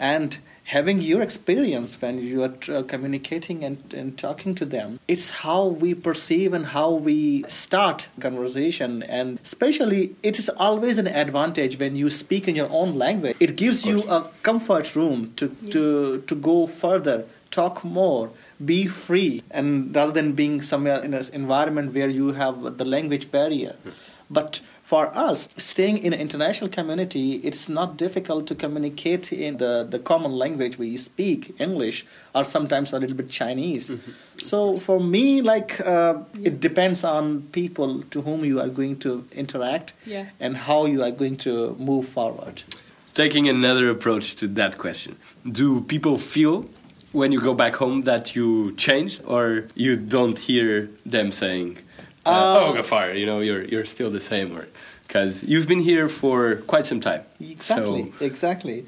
And 0.00 0.38
having 0.64 1.00
your 1.00 1.20
experience 1.20 2.00
when 2.00 2.18
you 2.18 2.42
are 2.44 2.54
uh, 2.68 2.82
communicating 2.84 3.64
and, 3.64 3.92
and 3.92 4.16
talking 4.16 4.54
to 4.54 4.64
them 4.64 5.00
it's 5.08 5.30
how 5.30 5.64
we 5.66 5.94
perceive 5.94 6.52
and 6.52 6.66
how 6.66 6.90
we 6.90 7.42
start 7.48 8.08
conversation. 8.20 9.02
And 9.02 9.40
especially 9.42 10.16
it 10.22 10.38
is 10.38 10.48
always 10.48 10.98
an 10.98 11.08
advantage 11.08 11.78
when 11.78 11.96
you 11.96 12.08
speak 12.08 12.46
in 12.46 12.54
your 12.54 12.70
own 12.70 12.94
language. 12.94 13.36
It 13.40 13.56
gives 13.56 13.84
you 13.84 14.02
a 14.08 14.30
comfort 14.42 14.94
room 14.94 15.32
to, 15.36 15.48
to 15.70 16.22
to 16.26 16.34
go 16.34 16.66
further 16.66 17.26
talk 17.50 17.82
more 17.84 18.30
be 18.64 18.86
free 18.86 19.42
and 19.50 19.94
rather 19.96 20.12
than 20.12 20.32
being 20.32 20.60
somewhere 20.60 21.02
in 21.02 21.14
an 21.14 21.24
environment 21.32 21.94
where 21.94 22.08
you 22.08 22.32
have 22.32 22.76
the 22.78 22.84
language 22.84 23.30
barrier. 23.30 23.74
But 24.28 24.60
for 24.90 25.06
us, 25.16 25.48
staying 25.56 25.98
in 25.98 26.12
an 26.12 26.20
international 26.20 26.68
community, 26.68 27.26
it's 27.48 27.68
not 27.68 27.96
difficult 27.96 28.48
to 28.48 28.54
communicate 28.56 29.32
in 29.32 29.58
the, 29.58 29.86
the 29.88 30.00
common 30.00 30.32
language 30.32 30.78
we 30.78 30.96
speak, 30.96 31.54
English, 31.60 32.04
or 32.34 32.44
sometimes 32.44 32.92
a 32.92 32.98
little 32.98 33.16
bit 33.16 33.28
Chinese. 33.30 33.84
So 34.36 34.78
for 34.78 34.98
me, 34.98 35.42
like 35.42 35.80
uh, 35.86 36.14
it 36.42 36.58
depends 36.58 37.04
on 37.04 37.42
people 37.52 38.02
to 38.10 38.20
whom 38.22 38.44
you 38.44 38.58
are 38.60 38.68
going 38.80 38.96
to 39.06 39.24
interact 39.42 39.94
Yeah. 40.06 40.26
and 40.40 40.56
how 40.56 40.86
you 40.86 41.04
are 41.04 41.12
going 41.12 41.36
to 41.46 41.76
move 41.78 42.08
forward. 42.08 42.64
Taking 43.14 43.48
another 43.48 43.88
approach 43.90 44.34
to 44.40 44.48
that 44.60 44.76
question, 44.78 45.12
do 45.60 45.82
people 45.82 46.16
feel 46.18 46.64
when 47.12 47.30
you 47.30 47.40
go 47.40 47.54
back 47.54 47.76
home 47.76 48.02
that 48.10 48.34
you 48.36 48.72
changed, 48.76 49.22
or 49.24 49.66
you 49.76 49.96
don't 49.96 50.38
hear 50.48 50.88
them 51.06 51.30
saying, 51.30 51.78
uh, 52.26 52.30
Uh, 52.30 52.60
"Oh, 52.60 52.72
Gafar, 52.76 53.18
you 53.18 53.26
know, 53.26 53.40
you're 53.40 53.64
you're 53.64 53.84
still 53.84 54.10
the 54.10 54.20
same," 54.20 54.56
or 54.56 54.68
because 55.06 55.42
you've 55.42 55.66
been 55.68 55.80
here 55.80 56.08
for 56.08 56.56
quite 56.66 56.86
some 56.86 57.00
time. 57.00 57.22
Exactly, 57.40 58.12
So, 58.18 58.24
exactly. 58.24 58.86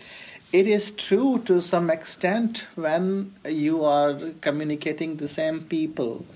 It 0.53 0.67
is 0.67 0.91
true 0.91 1.39
to 1.47 1.61
some 1.62 1.89
extent 1.91 2.67
when 2.75 3.33
you 3.47 3.85
are 3.85 4.15
communicating 4.43 5.17
the 5.17 5.27
same 5.29 5.62
people 5.62 6.27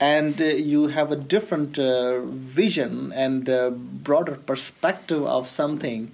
and 0.00 0.40
uh, 0.40 0.44
you 0.44 0.88
have 0.88 1.10
a 1.10 1.16
different 1.16 1.78
uh, 1.78 2.20
vision 2.20 3.12
and 3.12 3.48
uh, 3.50 3.70
broader 3.70 4.36
perspective 4.36 5.26
of 5.26 5.48
something. 5.48 6.12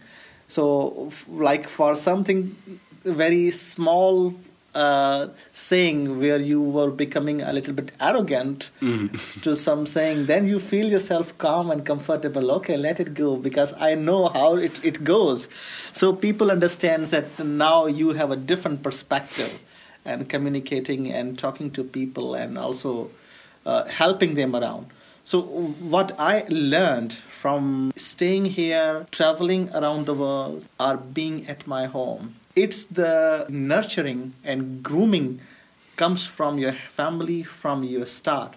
So, 0.48 1.08
f- 1.08 1.26
like 1.28 1.68
for 1.68 1.94
something 1.96 2.56
very 3.04 3.50
small 3.50 4.34
uh, 4.74 5.28
saying 5.52 6.18
where 6.18 6.38
you 6.40 6.60
were 6.60 6.90
becoming 6.90 7.42
a 7.42 7.52
little 7.52 7.74
bit 7.74 7.92
arrogant 8.00 8.70
mhm. 8.80 9.42
to 9.42 9.54
some 9.54 9.86
saying, 9.86 10.26
then 10.26 10.46
you 10.48 10.58
feel 10.58 10.88
yourself 10.88 11.36
calm 11.38 11.70
and 11.70 11.84
comfortable. 11.86 12.50
Okay, 12.52 12.76
let 12.76 13.00
it 13.00 13.14
go 13.14 13.36
because 13.36 13.72
I 13.74 13.94
know 13.94 14.28
how 14.28 14.56
it, 14.56 14.84
it 14.84 15.04
goes. 15.04 15.48
So 15.92 16.12
people 16.12 16.50
understand 16.50 17.06
that 17.08 17.38
now 17.38 17.86
you 17.86 18.10
have 18.10 18.30
a 18.30 18.36
different 18.36 18.82
perspective 18.82 19.58
and 20.04 20.28
communicating 20.28 21.10
and 21.10 21.38
talking 21.38 21.70
to 21.72 21.84
people 21.84 22.34
and 22.34 22.58
also 22.58 23.10
uh, 23.64 23.84
helping 23.86 24.34
them 24.34 24.54
around. 24.54 24.88
So 25.24 25.40
what 25.40 26.12
I 26.20 26.44
learned 26.50 27.14
from 27.14 27.92
staying 27.96 28.44
here, 28.46 29.06
traveling 29.10 29.70
around 29.74 30.04
the 30.04 30.12
world, 30.12 30.66
or 30.78 30.98
being 30.98 31.46
at 31.46 31.66
my 31.66 31.86
home, 31.86 32.36
it's 32.56 32.84
the 32.86 33.46
nurturing 33.48 34.34
and 34.44 34.82
grooming 34.82 35.40
comes 35.96 36.26
from 36.26 36.58
your 36.58 36.72
family, 36.72 37.42
from 37.42 37.84
your 37.84 38.06
start. 38.06 38.54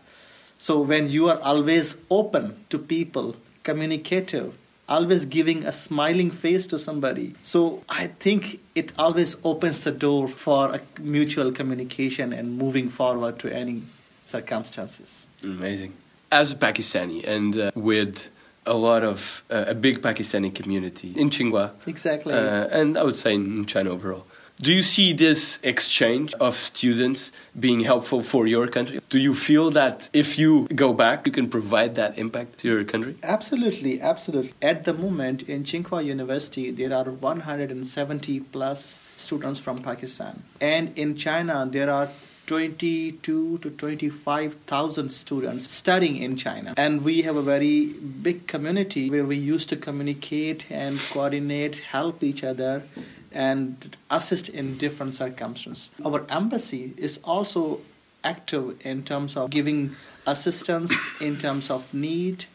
So 0.58 0.80
when 0.80 1.10
you 1.10 1.30
are 1.30 1.40
always 1.40 1.98
open 2.10 2.66
to 2.70 2.80
people, 2.80 3.36
communicative, 3.64 4.58
always 4.90 5.26
giving 5.26 5.66
a 5.66 5.72
smiling 5.72 6.32
face 6.32 6.66
to 6.68 6.80
somebody, 6.80 7.36
so 7.44 7.84
I 7.90 8.08
think 8.08 8.60
it 8.74 8.92
always 8.98 9.36
opens 9.44 9.84
the 9.84 9.92
door 9.92 10.28
for 10.28 10.76
a 10.76 10.82
mutual 11.00 11.52
communication 11.52 12.34
and 12.34 12.58
moving 12.58 12.90
forward 12.90 13.38
to 13.40 13.54
any 13.54 13.84
circumstances. 14.26 15.28
Amazing. 15.44 15.94
As 16.32 16.52
a 16.52 16.56
Pakistani 16.56 17.26
and 17.26 17.58
uh, 17.58 17.72
with 17.76 18.30
a 18.68 18.74
lot 18.74 19.04
of 19.04 19.44
uh, 19.50 19.66
a 19.68 19.74
big 19.74 20.02
Pakistani 20.02 20.54
community 20.54 21.14
in 21.16 21.30
Tsinghua, 21.30 21.72
Exactly. 21.88 22.34
uh, 22.34 22.68
and 22.80 22.98
I 22.98 23.04
would 23.04 23.16
say 23.16 23.34
in 23.34 23.66
China 23.66 23.92
overall. 23.92 24.26
Do 24.60 24.74
you 24.74 24.82
see 24.82 25.14
this 25.14 25.60
exchange 25.62 26.34
of 26.40 26.56
students 26.56 27.32
being 27.60 27.82
helpful 27.82 28.24
for 28.24 28.48
your 28.48 28.68
country? 28.68 29.00
Do 29.08 29.20
you 29.20 29.36
feel 29.36 29.70
that 29.72 30.10
if 30.14 30.40
you 30.40 30.68
go 30.74 30.94
back, 30.94 31.28
you 31.28 31.32
can 31.32 31.48
provide 31.48 31.94
that 31.94 32.18
impact 32.18 32.58
to 32.60 32.68
your 32.68 32.84
country? 32.84 33.14
Absolutely, 33.22 34.02
absolutely. 34.02 34.54
At 34.60 34.84
the 34.84 34.94
moment 34.94 35.44
in 35.44 35.64
Tsinghua 35.64 36.04
University, 36.04 36.72
there 36.72 36.92
are 36.92 37.04
170 37.04 38.40
plus 38.52 39.00
students 39.16 39.60
from 39.60 39.78
Pakistan, 39.84 40.42
and 40.60 40.92
in 40.98 41.16
China 41.16 41.68
there 41.70 41.90
are 41.92 42.10
22 42.48 43.60
to 43.60 43.70
25,000 43.70 45.10
students 45.10 45.70
studying 45.72 46.18
in 46.18 46.36
China. 46.36 46.74
And 46.76 47.04
we 47.04 47.22
have 47.22 47.36
a 47.36 47.42
very 47.42 47.88
big 47.88 48.48
community 48.48 49.10
where 49.10 49.26
we 49.26 49.36
used 49.36 49.70
to 49.70 49.76
communicate 49.76 50.66
and 50.72 51.00
coordinate, 51.12 51.80
help 51.80 52.24
each 52.24 52.44
other, 52.44 52.84
and 53.32 53.98
assist 54.10 54.50
in 54.50 54.78
different 54.78 55.14
circumstances. 55.14 55.92
Our 56.04 56.26
embassy 56.30 56.94
is 56.98 57.20
also 57.24 57.82
active 58.24 58.80
in 58.82 59.04
terms 59.04 59.38
of 59.38 59.50
giving 59.50 59.96
assistance 60.26 60.94
in 61.22 61.38
terms 61.38 61.70
of 61.70 61.94
need, 61.94 62.46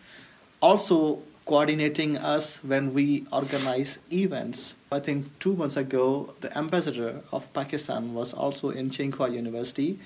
also 0.61 1.23
coordinating 1.53 2.17
us 2.17 2.65
when 2.65 2.95
we 2.95 3.27
organize 3.31 3.99
events. 4.11 4.75
I 4.91 5.01
think 5.01 5.39
two 5.39 5.55
months 5.55 5.77
ago, 5.77 6.33
the 6.41 6.57
ambassador 6.57 7.21
of 7.31 7.53
Pakistan 7.53 8.15
was 8.15 8.33
also 8.33 8.71
in 8.71 8.89
Tsinghua 8.89 9.31
University 9.31 9.99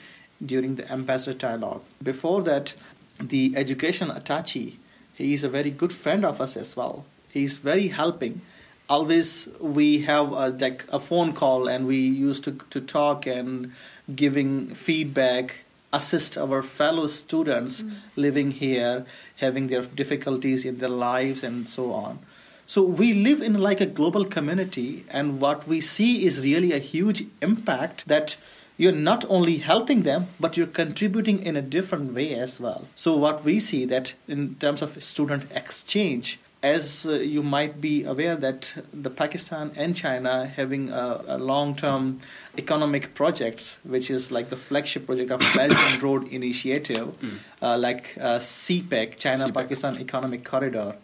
during 0.45 0.75
the 0.75 0.91
ambassador 0.91 1.38
dialogue. 1.38 1.85
Before 2.03 2.43
that, 2.43 2.75
the 3.21 3.55
education 3.55 4.09
attaché, 4.09 4.75
he 5.15 5.35
is 5.35 5.45
a 5.45 5.49
very 5.49 5.71
good 5.71 5.93
friend 5.93 6.25
of 6.25 6.41
us 6.41 6.57
as 6.57 6.76
well. 6.76 7.05
He 7.31 7.45
is 7.45 7.59
very 7.59 7.88
helping. 7.88 8.41
Always 8.88 9.49
we 9.61 10.00
have 10.00 10.33
a, 10.33 10.49
like 10.49 10.85
a 10.93 10.99
phone 10.99 11.33
call 11.33 11.69
and 11.69 11.87
we 11.87 11.99
used 11.99 12.43
to, 12.43 12.59
to 12.71 12.81
talk 12.81 13.25
and 13.25 13.71
giving 14.17 14.75
feedback 14.75 15.62
assist 15.97 16.37
our 16.37 16.62
fellow 16.62 17.07
students 17.07 17.83
mm. 17.83 17.97
living 18.17 18.50
here, 18.53 19.05
having 19.37 19.67
their 19.69 19.83
difficulties 19.83 20.65
in 20.65 20.79
their 20.79 20.97
lives, 21.11 21.43
and 21.43 21.69
so 21.69 21.93
on. 21.93 22.19
So 22.67 22.83
we 22.83 23.12
live 23.15 23.41
in 23.41 23.55
like 23.55 23.81
a 23.81 23.87
global 23.87 24.25
community, 24.25 25.05
and 25.09 25.41
what 25.41 25.67
we 25.67 25.81
see 25.81 26.25
is 26.26 26.41
really 26.41 26.73
a 26.73 26.79
huge 26.79 27.25
impact 27.41 28.09
that 28.09 28.37
you're 28.76 28.93
not 28.93 29.25
only 29.29 29.59
helping 29.59 30.03
them, 30.03 30.26
but 30.38 30.57
you're 30.57 30.67
contributing 30.67 31.43
in 31.43 31.57
a 31.57 31.62
different 31.62 32.12
way 32.12 32.35
as 32.35 32.61
well. 32.61 32.88
So 32.95 33.17
what 33.17 33.45
we 33.45 33.59
see 33.59 33.85
that 33.87 34.15
in 34.29 34.57
terms 34.57 34.83
of 34.83 35.03
student 35.03 35.50
exchange 35.55 36.38
as 36.75 36.85
uh, 37.07 37.13
you 37.35 37.43
might 37.57 37.75
be 37.81 37.95
aware 38.13 38.37
that 38.45 38.61
the 39.05 39.11
Pakistan 39.23 39.71
and 39.77 39.95
China 39.95 40.33
having 40.59 40.85
a, 40.91 41.07
a 41.37 41.39
long-term 41.51 42.19
economic 42.59 43.05
projects, 43.21 43.79
which 43.95 44.11
is 44.17 44.31
like 44.37 44.49
the 44.55 44.57
flagship 44.67 45.07
project 45.07 45.31
of 45.31 45.41
Belt 45.57 45.77
and 45.89 46.03
Road 46.03 46.23
Initiative, 46.39 47.09
Mm. 47.21 47.39
uh, 47.63 47.79
like 47.87 48.05
uh, 48.21 48.39
CPEC, 48.39 49.09
China-Pakistan 49.19 49.99
Economic 50.07 50.43
Corridor. 50.53 50.97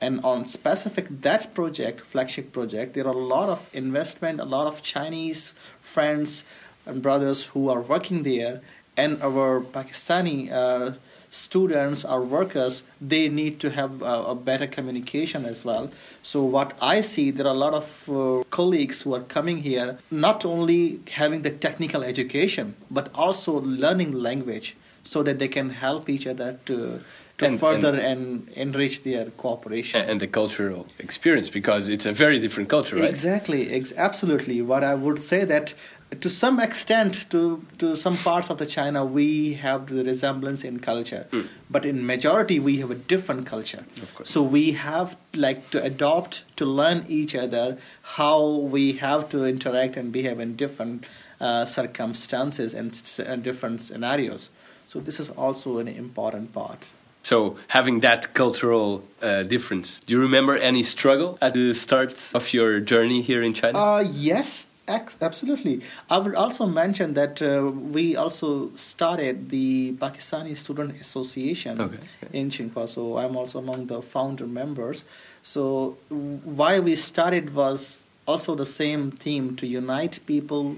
And 0.00 0.14
on 0.24 0.46
specific 0.46 1.06
that 1.22 1.42
project, 1.54 2.00
flagship 2.12 2.46
project, 2.52 2.88
there 2.94 3.06
are 3.10 3.14
a 3.22 3.24
lot 3.36 3.48
of 3.48 3.60
investment, 3.72 4.40
a 4.40 4.44
lot 4.56 4.66
of 4.72 4.82
Chinese 4.94 5.40
friends 5.80 6.44
and 6.84 7.00
brothers 7.06 7.46
who 7.52 7.62
are 7.74 7.80
working 7.94 8.22
there, 8.22 8.60
and 8.96 9.22
our 9.22 9.60
Pakistani 9.60 10.50
uh, 10.50 10.94
students 11.30 12.04
or 12.04 12.22
workers, 12.22 12.82
they 13.00 13.28
need 13.28 13.60
to 13.60 13.70
have 13.70 14.02
uh, 14.02 14.24
a 14.28 14.34
better 14.34 14.66
communication 14.66 15.44
as 15.44 15.64
well. 15.64 15.90
So 16.22 16.42
what 16.42 16.76
I 16.80 17.00
see, 17.02 17.30
there 17.30 17.46
are 17.46 17.54
a 17.54 17.58
lot 17.58 17.74
of 17.74 18.08
uh, 18.08 18.44
colleagues 18.50 19.02
who 19.02 19.14
are 19.14 19.22
coming 19.22 19.58
here, 19.58 19.98
not 20.10 20.44
only 20.44 21.00
having 21.12 21.42
the 21.42 21.50
technical 21.50 22.02
education, 22.02 22.74
but 22.90 23.10
also 23.14 23.60
learning 23.60 24.12
language, 24.12 24.76
so 25.02 25.22
that 25.22 25.38
they 25.38 25.48
can 25.48 25.70
help 25.70 26.08
each 26.08 26.26
other 26.26 26.58
to 26.66 27.00
to 27.38 27.44
And- 27.46 27.60
further 27.60 27.94
and, 27.94 28.48
enrich 28.54 29.02
their 29.02 29.26
cooperation. 29.36 30.00
and 30.10 30.20
the 30.20 30.26
cultural 30.26 30.86
experience 30.98 31.50
because 31.50 31.88
it's 31.90 32.06
a 32.06 32.12
very 32.12 32.38
different 32.38 32.68
culture, 32.70 32.96
right? 32.96 33.08
Exactly, 33.10 33.70
ex- 33.72 33.92
absolutely. 33.96 34.62
What 34.62 34.82
I 34.82 34.94
would 34.94 35.18
say 35.18 35.44
that 35.44 35.74
to 36.20 36.30
some 36.30 36.60
extent, 36.60 37.28
to 37.30 37.40
to 37.78 37.96
some 37.96 38.16
parts 38.16 38.48
of 38.48 38.56
the 38.58 38.64
China, 38.66 39.04
we 39.04 39.54
have 39.54 39.86
the 39.86 40.02
resemblance 40.04 40.62
in 40.68 40.78
culture, 40.78 41.26
Mm. 41.32 41.46
but 41.68 41.84
in 41.84 42.06
majority 42.06 42.58
we 42.60 42.74
have 42.82 42.90
a 42.92 43.00
different 43.14 43.44
culture. 43.44 43.84
Of 44.02 44.14
course. 44.14 44.30
So 44.30 44.40
we 44.42 44.72
have 44.72 45.16
like 45.34 45.60
to 45.72 45.78
adopt 45.82 46.44
to 46.56 46.64
learn 46.64 47.04
each 47.08 47.34
other 47.34 47.76
how 48.18 48.40
we 48.74 48.84
have 49.06 49.28
to 49.30 49.44
interact 49.44 49.96
and 49.96 50.12
behave 50.12 50.38
in 50.40 50.56
different 50.56 51.04
uh, 51.40 51.64
circumstances 51.66 52.72
and 52.74 52.90
uh, 53.18 53.36
different 53.36 53.82
scenarios. 53.82 54.50
So 54.86 55.00
this 55.00 55.18
is 55.20 55.28
also 55.30 55.78
an 55.78 55.88
important 55.88 56.52
part. 56.52 56.78
So 57.26 57.56
having 57.66 57.98
that 58.06 58.34
cultural 58.34 59.02
uh, 59.20 59.42
difference, 59.42 59.98
do 59.98 60.12
you 60.12 60.20
remember 60.20 60.56
any 60.56 60.84
struggle 60.84 61.36
at 61.42 61.54
the 61.54 61.74
start 61.74 62.14
of 62.34 62.52
your 62.52 62.78
journey 62.78 63.20
here 63.20 63.42
in 63.42 63.52
China? 63.52 63.76
Uh, 63.76 63.98
yes, 63.98 64.68
absolutely. 64.86 65.82
I 66.08 66.18
would 66.18 66.36
also 66.36 66.66
mention 66.66 67.14
that 67.14 67.42
uh, 67.42 67.72
we 67.72 68.14
also 68.14 68.70
started 68.76 69.50
the 69.50 69.94
Pakistani 69.94 70.56
Student 70.56 71.00
Association 71.00 71.80
Okay, 71.80 71.98
in 72.32 72.48
Tsinghua. 72.48 72.88
So 72.88 73.18
I'm 73.18 73.36
also 73.36 73.58
among 73.58 73.88
the 73.88 74.00
founder 74.02 74.46
members. 74.46 75.02
So 75.42 75.98
why 76.08 76.78
we 76.78 76.94
started 76.94 77.56
was 77.56 78.06
also 78.28 78.54
the 78.54 78.66
same 78.66 79.10
theme 79.10 79.56
to 79.56 79.66
unite 79.66 80.20
people, 80.26 80.76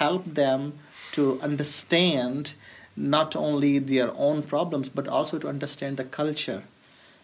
help 0.00 0.24
them 0.24 0.72
to 1.12 1.38
understand 1.42 2.54
not 2.96 3.34
only 3.34 3.78
their 3.78 4.10
own 4.16 4.42
problems 4.42 4.88
but 4.88 5.08
also 5.08 5.38
to 5.38 5.48
understand 5.48 5.96
the 5.96 6.04
culture. 6.04 6.62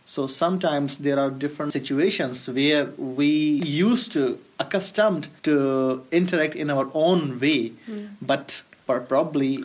So 0.04 0.26
sometimes 0.26 0.98
there 0.98 1.18
are 1.18 1.30
different 1.30 1.74
situations 1.74 2.48
where 2.48 2.86
we 2.96 3.26
used 3.26 4.10
to 4.12 4.38
accustomed 4.58 5.28
to 5.42 6.06
interact 6.10 6.54
in 6.54 6.70
our 6.70 6.90
own 6.94 7.38
way, 7.38 7.68
hmm. 7.68 8.06
but 8.22 8.62
probably 8.86 9.64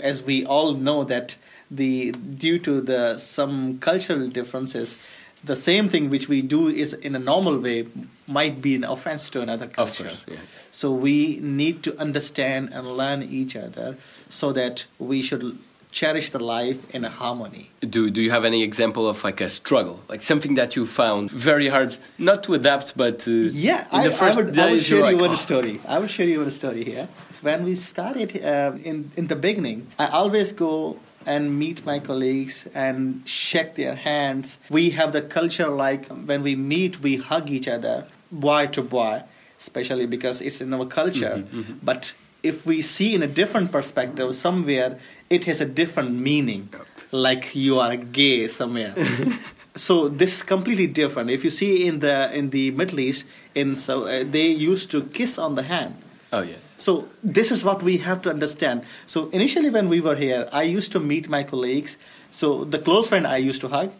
as 0.00 0.24
we 0.24 0.44
all 0.44 0.74
know 0.74 1.04
that 1.04 1.36
the 1.70 2.10
due 2.12 2.58
to 2.58 2.80
the 2.80 3.18
some 3.18 3.78
cultural 3.78 4.28
differences, 4.28 4.96
the 5.44 5.56
same 5.56 5.88
thing 5.88 6.10
which 6.10 6.28
we 6.28 6.42
do 6.42 6.68
is 6.68 6.92
in 6.92 7.14
a 7.14 7.18
normal 7.18 7.58
way 7.58 7.86
might 8.26 8.60
be 8.60 8.74
an 8.74 8.84
offense 8.84 9.30
to 9.30 9.40
another 9.40 9.66
of 9.66 9.72
culture. 9.72 10.04
course, 10.04 10.20
yeah. 10.26 10.36
So 10.70 10.92
we 10.92 11.38
need 11.40 11.82
to 11.84 11.98
understand 11.98 12.70
and 12.72 12.86
learn 12.96 13.22
each 13.22 13.56
other 13.56 13.96
so 14.28 14.52
that 14.52 14.86
we 14.98 15.22
should 15.22 15.58
cherish 15.90 16.28
the 16.30 16.38
life 16.38 16.78
in 16.94 17.04
a 17.04 17.08
harmony. 17.08 17.70
Do 17.80 18.10
Do 18.10 18.20
you 18.20 18.30
have 18.30 18.44
any 18.44 18.62
example 18.62 19.08
of 19.08 19.24
like 19.24 19.40
a 19.40 19.48
struggle, 19.48 19.96
like 20.08 20.20
something 20.22 20.54
that 20.56 20.76
you 20.76 20.84
found 20.86 21.30
very 21.30 21.68
hard 21.68 21.96
not 22.18 22.42
to 22.44 22.54
adapt, 22.54 22.94
but 22.96 23.26
uh, 23.26 23.30
Yeah, 23.32 23.86
in 23.92 24.00
I, 24.00 24.04
the 24.08 24.10
first 24.10 24.38
I 24.38 24.42
would, 24.42 24.58
I 24.58 24.66
days 24.66 24.72
would 24.72 24.82
share 24.82 24.98
you 24.98 25.04
like, 25.16 25.20
one 25.28 25.30
"Oh." 25.30 25.46
story. 25.48 25.80
I 25.88 25.98
would 25.98 26.10
share 26.10 26.26
you 26.26 26.40
one 26.40 26.50
story 26.50 26.84
here. 26.84 27.08
When 27.40 27.64
we 27.64 27.74
started 27.76 28.28
uh, 28.44 28.72
in 28.90 29.10
in 29.16 29.28
the 29.28 29.36
beginning, 29.36 29.86
I 29.98 30.06
always 30.20 30.52
go 30.52 30.98
and 31.28 31.58
meet 31.58 31.84
my 31.84 31.98
colleagues 32.00 32.66
and 32.74 32.96
shake 33.28 33.74
their 33.76 33.94
hands. 33.94 34.58
We 34.70 34.90
have 34.98 35.12
the 35.12 35.22
culture 35.22 35.68
like 35.68 36.06
when 36.28 36.42
we 36.42 36.54
meet, 36.56 37.00
we 37.00 37.16
hug 37.30 37.50
each 37.50 37.68
other, 37.68 38.06
boy 38.32 38.66
to 38.76 38.82
boy, 38.82 39.22
especially 39.58 40.06
because 40.06 40.40
it's 40.40 40.60
in 40.60 40.72
our 40.74 40.86
culture. 40.86 41.44
Mm-hmm, 41.44 41.74
But 41.82 42.14
if 42.42 42.66
we 42.66 42.82
see 42.82 43.14
in 43.14 43.22
a 43.22 43.26
different 43.40 43.70
perspective 43.72 44.34
somewhere, 44.34 44.98
it 45.28 45.44
has 45.44 45.60
a 45.60 45.66
different 45.66 46.12
meaning, 46.30 46.68
like 47.12 47.54
you 47.54 47.78
are 47.78 47.96
gay 47.96 48.48
somewhere. 48.48 48.94
so 49.76 50.08
this 50.08 50.32
is 50.36 50.42
completely 50.42 50.86
different. 50.86 51.30
If 51.30 51.44
you 51.44 51.50
see 51.50 51.86
in 51.86 51.98
the 51.98 52.16
in 52.32 52.50
the 52.50 52.70
Middle 52.70 53.00
East, 53.00 53.24
in 53.54 53.76
so 53.76 54.04
uh, 54.06 54.24
they 54.24 54.46
used 54.48 54.90
to 54.92 55.02
kiss 55.18 55.38
on 55.38 55.54
the 55.54 55.62
hand. 55.64 55.94
Oh 56.32 56.42
yeah. 56.42 56.56
So 56.76 57.08
this 57.22 57.50
is 57.50 57.64
what 57.64 57.82
we 57.82 57.98
have 57.98 58.20
to 58.22 58.30
understand. 58.30 58.84
So 59.06 59.28
initially, 59.30 59.70
when 59.70 59.88
we 59.88 60.00
were 60.00 60.16
here, 60.16 60.48
I 60.52 60.62
used 60.62 60.92
to 60.92 61.00
meet 61.00 61.28
my 61.28 61.42
colleagues. 61.42 61.96
So 62.28 62.64
the 62.64 62.78
close 62.78 63.08
friend 63.08 63.26
I 63.26 63.38
used 63.38 63.60
to 63.62 63.68
hug, 63.68 63.92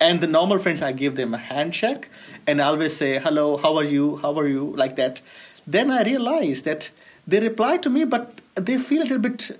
and 0.00 0.20
the 0.20 0.26
normal 0.26 0.58
friends 0.58 0.82
I 0.82 0.92
give 0.92 1.16
them 1.16 1.32
a 1.34 1.38
handshake, 1.38 2.08
and 2.46 2.60
I 2.60 2.66
always 2.66 2.94
say 2.96 3.18
hello, 3.18 3.56
how 3.56 3.76
are 3.76 3.84
you, 3.84 4.16
how 4.18 4.38
are 4.38 4.46
you, 4.48 4.74
like 4.76 4.96
that. 4.96 5.22
Then 5.66 5.90
I 5.90 6.02
realized 6.02 6.64
that 6.66 6.90
they 7.26 7.40
reply 7.40 7.76
to 7.78 7.88
me, 7.90 8.04
but 8.04 8.40
they 8.54 8.78
feel 8.78 9.02
a 9.02 9.04
little 9.04 9.18
bit 9.18 9.58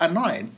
annoyed. 0.00 0.50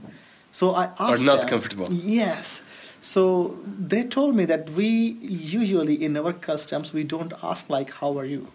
So 0.52 0.74
I 0.74 0.84
asked 0.84 1.00
Are 1.22 1.24
not 1.24 1.40
them- 1.40 1.48
comfortable. 1.50 1.92
Yes. 1.92 2.62
So 3.00 3.58
they 3.66 4.04
told 4.04 4.36
me 4.36 4.44
that 4.46 4.70
we 4.70 4.86
usually 5.20 6.02
in 6.02 6.16
our 6.16 6.32
customs 6.32 6.92
we 6.92 7.02
don't 7.04 7.32
ask 7.42 7.68
like 7.68 7.90
how 7.94 8.16
are 8.18 8.24
you. 8.24 8.48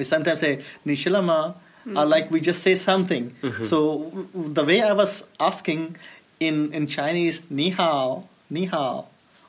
We 0.00 0.04
sometimes 0.04 0.40
say 0.40 0.62
Nishilama, 0.86 1.40
or 1.50 1.54
hmm. 1.84 1.96
like 2.14 2.30
we 2.30 2.40
just 2.40 2.62
say 2.62 2.74
something. 2.74 3.34
Mm-hmm. 3.42 3.64
So 3.64 4.04
w- 4.04 4.28
w- 4.32 4.54
the 4.54 4.64
way 4.64 4.80
I 4.82 4.94
was 4.94 5.24
asking 5.38 5.96
in 6.38 6.72
in 6.72 6.86
Chinese 6.86 7.42
ni 7.50 7.68
hao, 7.70 8.24
ni 8.48 8.64
hao, 8.64 9.06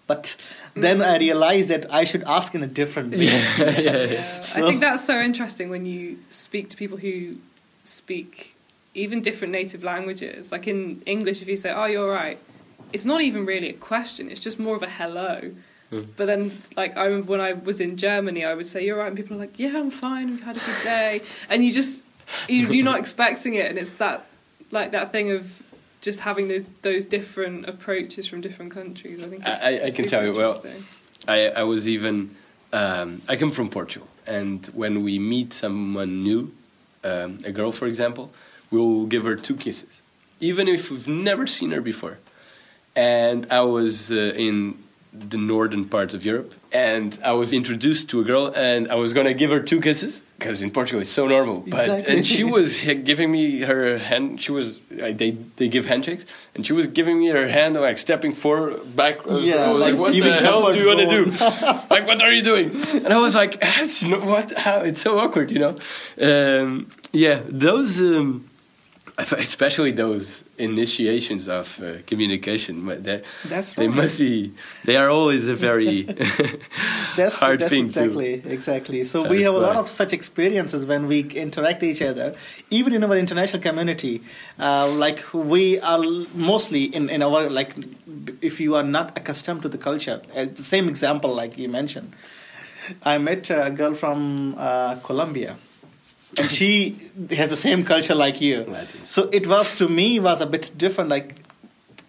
but 0.07 0.35
hmm. 0.73 0.81
then 0.81 1.01
I 1.01 1.17
realized 1.17 1.69
that 1.69 1.83
I 2.01 2.03
should 2.03 2.23
ask 2.23 2.53
in 2.53 2.63
a 2.63 2.71
different 2.81 3.11
way. 3.15 3.31
Yeah. 3.87 4.41
So- 4.41 4.65
I 4.65 4.67
think 4.67 4.81
that's 4.81 5.05
so 5.05 5.17
interesting 5.19 5.69
when 5.69 5.85
you 5.85 6.19
speak 6.29 6.69
to 6.71 6.77
people 6.77 6.97
who 6.97 7.37
speak 7.83 8.55
even 8.93 9.21
different 9.21 9.51
native 9.53 9.83
languages. 9.83 10.51
Like 10.51 10.67
in 10.67 11.01
English, 11.05 11.41
if 11.41 11.47
you 11.47 11.57
say, 11.57 11.71
"Oh, 11.71 11.85
you're 11.85 12.11
right," 12.11 12.39
it's 12.93 13.05
not 13.05 13.21
even 13.21 13.45
really 13.45 13.69
a 13.69 13.79
question. 13.91 14.29
It's 14.29 14.43
just 14.47 14.59
more 14.59 14.75
of 14.75 14.83
a 14.83 14.89
hello. 14.99 15.51
But 15.91 16.25
then, 16.25 16.49
like 16.77 16.95
I 16.95 17.05
remember 17.05 17.31
when 17.31 17.41
I 17.41 17.51
was 17.53 17.81
in 17.81 17.97
Germany, 17.97 18.45
I 18.45 18.53
would 18.53 18.67
say, 18.67 18.85
"You're 18.85 18.97
right," 18.97 19.07
and 19.07 19.17
people 19.17 19.35
are 19.35 19.39
like, 19.39 19.59
"Yeah, 19.59 19.77
I'm 19.77 19.91
fine. 19.91 20.35
We 20.37 20.41
had 20.41 20.55
a 20.55 20.59
good 20.59 20.81
day," 20.83 21.21
and 21.49 21.65
you 21.65 21.71
just 21.73 22.03
you, 22.47 22.67
you're 22.71 22.85
not 22.85 22.97
expecting 22.99 23.55
it, 23.55 23.69
and 23.69 23.77
it's 23.77 23.97
that 23.97 24.25
like 24.71 24.91
that 24.91 25.11
thing 25.11 25.31
of 25.31 25.61
just 25.99 26.21
having 26.21 26.47
those 26.47 26.69
those 26.81 27.03
different 27.05 27.67
approaches 27.67 28.25
from 28.25 28.39
different 28.39 28.71
countries. 28.71 29.19
I 29.19 29.23
think 29.29 29.43
it's 29.45 29.61
I- 29.63 29.69
I- 29.69 29.85
I 29.87 29.91
can 29.91 30.05
tell 30.07 30.23
you, 30.23 30.31
well. 30.33 30.63
I, 31.27 31.49
I 31.49 31.63
was 31.63 31.87
even 31.89 32.35
um, 32.73 33.21
I 33.27 33.35
come 33.35 33.51
from 33.51 33.69
Portugal, 33.69 34.07
and 34.25 34.65
when 34.67 35.03
we 35.03 35.19
meet 35.19 35.51
someone 35.53 36.23
new, 36.23 36.51
um, 37.03 37.37
a 37.43 37.51
girl 37.51 37.71
for 37.73 37.85
example, 37.87 38.31
we'll 38.71 39.05
give 39.07 39.25
her 39.25 39.35
two 39.35 39.55
kisses, 39.57 40.01
even 40.39 40.69
if 40.69 40.89
we've 40.89 41.07
never 41.09 41.45
seen 41.47 41.71
her 41.71 41.81
before. 41.81 42.17
And 42.95 43.45
I 43.51 43.61
was 43.61 44.09
uh, 44.11 44.15
in 44.35 44.80
the 45.13 45.37
northern 45.37 45.85
part 45.89 46.13
of 46.13 46.23
Europe, 46.25 46.53
and 46.71 47.19
I 47.23 47.33
was 47.33 47.51
introduced 47.51 48.09
to 48.11 48.21
a 48.21 48.23
girl, 48.23 48.47
and 48.47 48.89
I 48.89 48.95
was 48.95 49.11
gonna 49.13 49.33
give 49.33 49.49
her 49.51 49.59
two 49.59 49.81
kisses 49.81 50.21
because 50.39 50.61
in 50.61 50.71
Portugal 50.71 51.01
it's 51.01 51.11
so 51.11 51.27
normal. 51.27 51.59
But 51.67 51.81
Exactly. 51.89 52.15
and 52.15 52.25
she 52.25 52.43
was 52.45 52.77
giving 52.77 53.29
me 53.31 53.59
her 53.61 53.97
hand. 53.97 54.41
She 54.41 54.51
was 54.53 54.79
uh, 54.93 55.11
they 55.13 55.31
they 55.57 55.67
give 55.67 55.85
handshakes, 55.85 56.25
and 56.55 56.65
she 56.65 56.71
was 56.73 56.87
giving 56.87 57.19
me 57.19 57.27
her 57.27 57.47
hand 57.49 57.75
like 57.75 57.97
stepping 57.97 58.33
forward 58.33 58.95
back. 58.95 59.19
Yeah, 59.27 59.55
I 59.67 59.71
was 59.71 59.81
like, 59.81 59.91
like 59.93 59.99
what 59.99 60.13
the 60.13 60.33
hell 60.47 60.71
do 60.71 60.79
you 60.79 60.87
want 60.87 60.99
to 61.01 61.25
do? 61.25 61.31
like, 61.95 62.07
what 62.07 62.21
are 62.21 62.31
you 62.31 62.41
doing? 62.41 62.71
And 63.03 63.11
I 63.13 63.19
was 63.19 63.35
like, 63.35 63.57
it's 63.61 64.03
what? 64.03 64.53
How? 64.57 64.77
It's 64.79 65.01
so 65.01 65.19
awkward, 65.19 65.51
you 65.51 65.59
know. 65.59 65.77
Um, 66.21 66.87
yeah, 67.11 67.41
those 67.49 68.01
um, 68.01 68.49
especially 69.17 69.91
those 69.91 70.43
initiations 70.57 71.47
of 71.47 71.81
uh, 71.81 72.01
communication. 72.07 72.85
but 72.85 73.03
They, 73.03 73.21
That's 73.45 73.73
they 73.73 73.87
right. 73.87 73.97
must 73.97 74.19
be. 74.19 74.53
They 74.85 74.95
are 74.95 75.09
always 75.09 75.47
a 75.47 75.55
very 75.55 76.03
That's 77.17 77.37
hard 77.37 77.59
that's 77.59 77.69
thing 77.69 77.85
exactly 77.85 78.33
exactly. 78.45 79.03
So 79.03 79.27
we 79.27 79.43
have 79.43 79.55
a 79.55 79.59
lot 79.59 79.75
of 79.75 79.89
such 79.89 80.13
experiences 80.13 80.85
when 80.85 81.07
we 81.07 81.21
interact 81.21 81.83
each 81.83 82.01
other, 82.01 82.35
even 82.69 82.93
in 82.93 83.03
our 83.03 83.17
international 83.17 83.61
community. 83.61 84.21
Uh, 84.59 84.87
like 84.87 85.21
we 85.33 85.79
are 85.81 86.03
mostly 86.33 86.83
in 86.83 87.09
in 87.09 87.21
our 87.21 87.49
like, 87.49 87.75
if 88.41 88.59
you 88.59 88.75
are 88.75 88.83
not 88.97 89.17
accustomed 89.17 89.61
to 89.63 89.69
the 89.69 89.77
culture, 89.77 90.21
uh, 90.35 90.45
the 90.45 90.63
same 90.63 90.87
example 90.87 91.33
like 91.33 91.57
you 91.57 91.67
mentioned. 91.69 92.13
I 93.03 93.17
met 93.17 93.49
a 93.49 93.69
girl 93.69 93.93
from 93.93 94.55
uh, 94.57 94.95
Colombia, 95.03 95.57
and 96.39 96.49
she 96.49 96.97
has 97.31 97.49
the 97.49 97.57
same 97.57 97.83
culture 97.83 98.15
like 98.15 98.41
you. 98.41 98.75
So 99.03 99.29
it 99.31 99.47
was 99.47 99.75
to 99.77 99.89
me 99.89 100.19
was 100.19 100.41
a 100.41 100.45
bit 100.45 100.71
different. 100.77 101.09
Like 101.09 101.35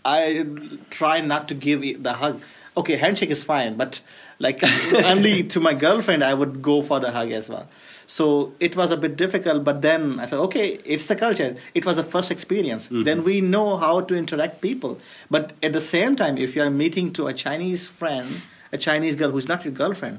I 0.05 0.47
try 0.91 1.21
not 1.21 1.49
to 1.49 1.55
give 1.55 2.03
the 2.03 2.13
hug. 2.13 2.41
Okay, 2.77 2.97
handshake 2.97 3.31
is 3.31 3.45
fine, 3.45 3.77
but 3.77 4.01
like 4.39 4.61
only 5.05 5.43
to 5.45 5.61
my 5.61 5.75
girlfriend 5.75 6.25
I 6.25 6.35
would 6.35 6.63
go 6.63 6.83
for 6.83 7.01
the 7.01 7.11
hug 7.11 7.31
as 7.33 7.49
well. 7.49 7.69
So 8.07 8.53
it 8.61 8.77
was 8.77 8.91
a 8.91 8.97
bit 8.97 9.17
difficult, 9.17 9.65
but 9.65 9.81
then 9.81 10.21
I 10.21 10.27
said, 10.27 10.39
okay, 10.41 10.79
it's 10.85 11.07
the 11.07 11.17
culture. 11.17 11.57
It 11.73 11.87
was 11.87 11.97
the 11.97 12.05
first 12.05 12.31
experience. 12.31 12.87
Mm-hmm. 12.87 13.05
Then 13.05 13.25
we 13.25 13.41
know 13.41 13.77
how 13.77 14.03
to 14.03 14.15
interact 14.15 14.61
people. 14.61 14.99
But 15.31 15.53
at 15.63 15.73
the 15.73 15.81
same 15.81 16.17
time, 16.17 16.37
if 16.37 16.55
you 16.55 16.63
are 16.63 16.71
meeting 16.71 17.13
to 17.15 17.29
a 17.29 17.33
Chinese 17.33 17.87
friend, 17.87 18.43
a 18.71 18.77
Chinese 18.77 19.17
girl 19.17 19.31
who's 19.31 19.49
not 19.49 19.65
your 19.65 19.73
girlfriend, 19.73 20.19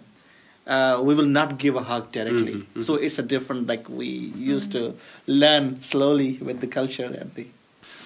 uh, 0.68 1.02
we 1.04 1.16
will 1.16 1.26
not 1.26 1.58
give 1.58 1.76
a 1.76 1.82
hug 1.82 2.12
directly. 2.12 2.66
So 2.82 2.96
it's 2.96 3.20
a 3.20 3.24
different, 3.24 3.68
like 3.68 3.90
we 3.90 4.08
used 4.08 4.72
to 4.72 4.96
learn 5.28 5.82
slowly 5.82 6.38
with 6.42 6.62
the 6.62 6.68
culture 6.68 7.06
and 7.06 7.34
the. 7.36 7.48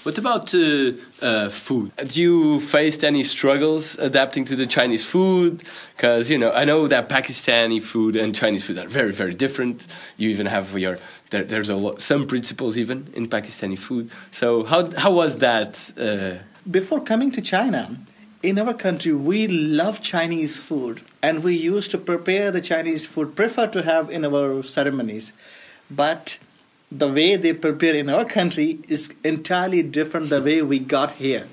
What 0.03 0.17
about 0.17 0.55
uh, 0.55 0.93
uh, 1.21 1.49
food? 1.49 1.91
Have 1.97 2.13
you 2.13 2.61
faced 2.61 3.03
any 3.03 3.23
struggles 3.23 3.97
adapting 3.99 4.45
to 4.45 4.55
the 4.55 4.65
Chinese 4.65 5.03
food? 5.03 5.63
Because 5.95 6.29
you 6.31 6.37
know, 6.37 6.51
I 6.51 6.63
know 6.63 6.87
that 6.87 7.09
Pakistani 7.09 7.83
food 7.83 8.15
and 8.15 8.33
Chinese 8.33 8.63
food 8.63 8.77
are 8.77 8.87
very, 8.87 9.11
very 9.11 9.33
different. 9.33 9.85
You 10.15 10.29
even 10.29 10.45
have 10.45 10.77
your 10.79 10.97
there, 11.29 11.43
there's 11.43 11.69
a 11.69 11.75
lot, 11.75 12.01
some 12.01 12.25
principles 12.25 12.77
even 12.77 13.07
in 13.15 13.27
Pakistani 13.27 13.77
food. 13.77 14.09
So 14.31 14.63
how 14.63 14.89
how 14.91 15.11
was 15.11 15.39
that? 15.39 15.91
Uh, 15.97 16.41
Before 16.69 17.01
coming 17.01 17.31
to 17.31 17.41
China, 17.41 17.97
in 18.47 18.57
our 18.57 18.73
country, 18.73 19.11
we 19.11 19.45
love 19.45 20.01
Chinese 20.01 20.55
food 20.55 21.01
and 21.21 21.43
we 21.43 21.53
used 21.53 21.91
to 21.91 21.97
prepare 21.97 22.49
the 22.49 22.61
Chinese 22.61 23.05
food, 23.05 23.35
prefer 23.35 23.67
to 23.67 23.81
have 23.81 24.09
in 24.09 24.23
our 24.23 24.63
ceremonies. 24.63 25.33
But 25.91 26.39
the 26.89 27.11
way 27.11 27.35
they 27.35 27.51
prepare 27.51 27.93
in 27.93 28.09
our 28.09 28.23
country 28.23 28.79
is 28.87 29.13
entirely 29.21 29.83
different 29.83 30.29
the 30.29 30.41
way 30.41 30.61
we 30.61 30.79
got 30.79 31.11
here. 31.13 31.45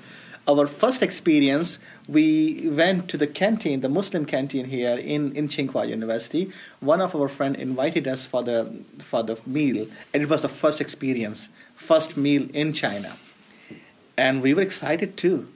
Our 0.47 0.67
first 0.67 1.03
experience, 1.03 1.79
we 2.07 2.69
went 2.69 3.09
to 3.09 3.17
the 3.17 3.27
canteen, 3.27 3.81
the 3.81 3.89
Muslim 3.89 4.25
canteen 4.25 4.65
here 4.65 4.95
in, 4.95 5.35
in 5.35 5.49
Tsinghua 5.49 5.89
University. 5.89 6.49
One 6.79 7.01
of 7.01 7.13
our 7.13 7.27
friend 7.27 7.57
invited 7.57 8.07
us 8.07 8.25
for 8.25 8.41
the 8.41 8.71
for 8.99 9.21
the 9.23 9.37
meal, 9.45 9.87
and 10.13 10.23
it 10.23 10.29
was 10.29 10.43
the 10.43 10.49
first 10.49 10.79
experience, 10.79 11.49
first 11.73 12.15
meal 12.15 12.47
in 12.53 12.71
China 12.73 13.17
and 14.17 14.41
we 14.41 14.53
were 14.53 14.61
excited 14.61 15.17
too. 15.17 15.49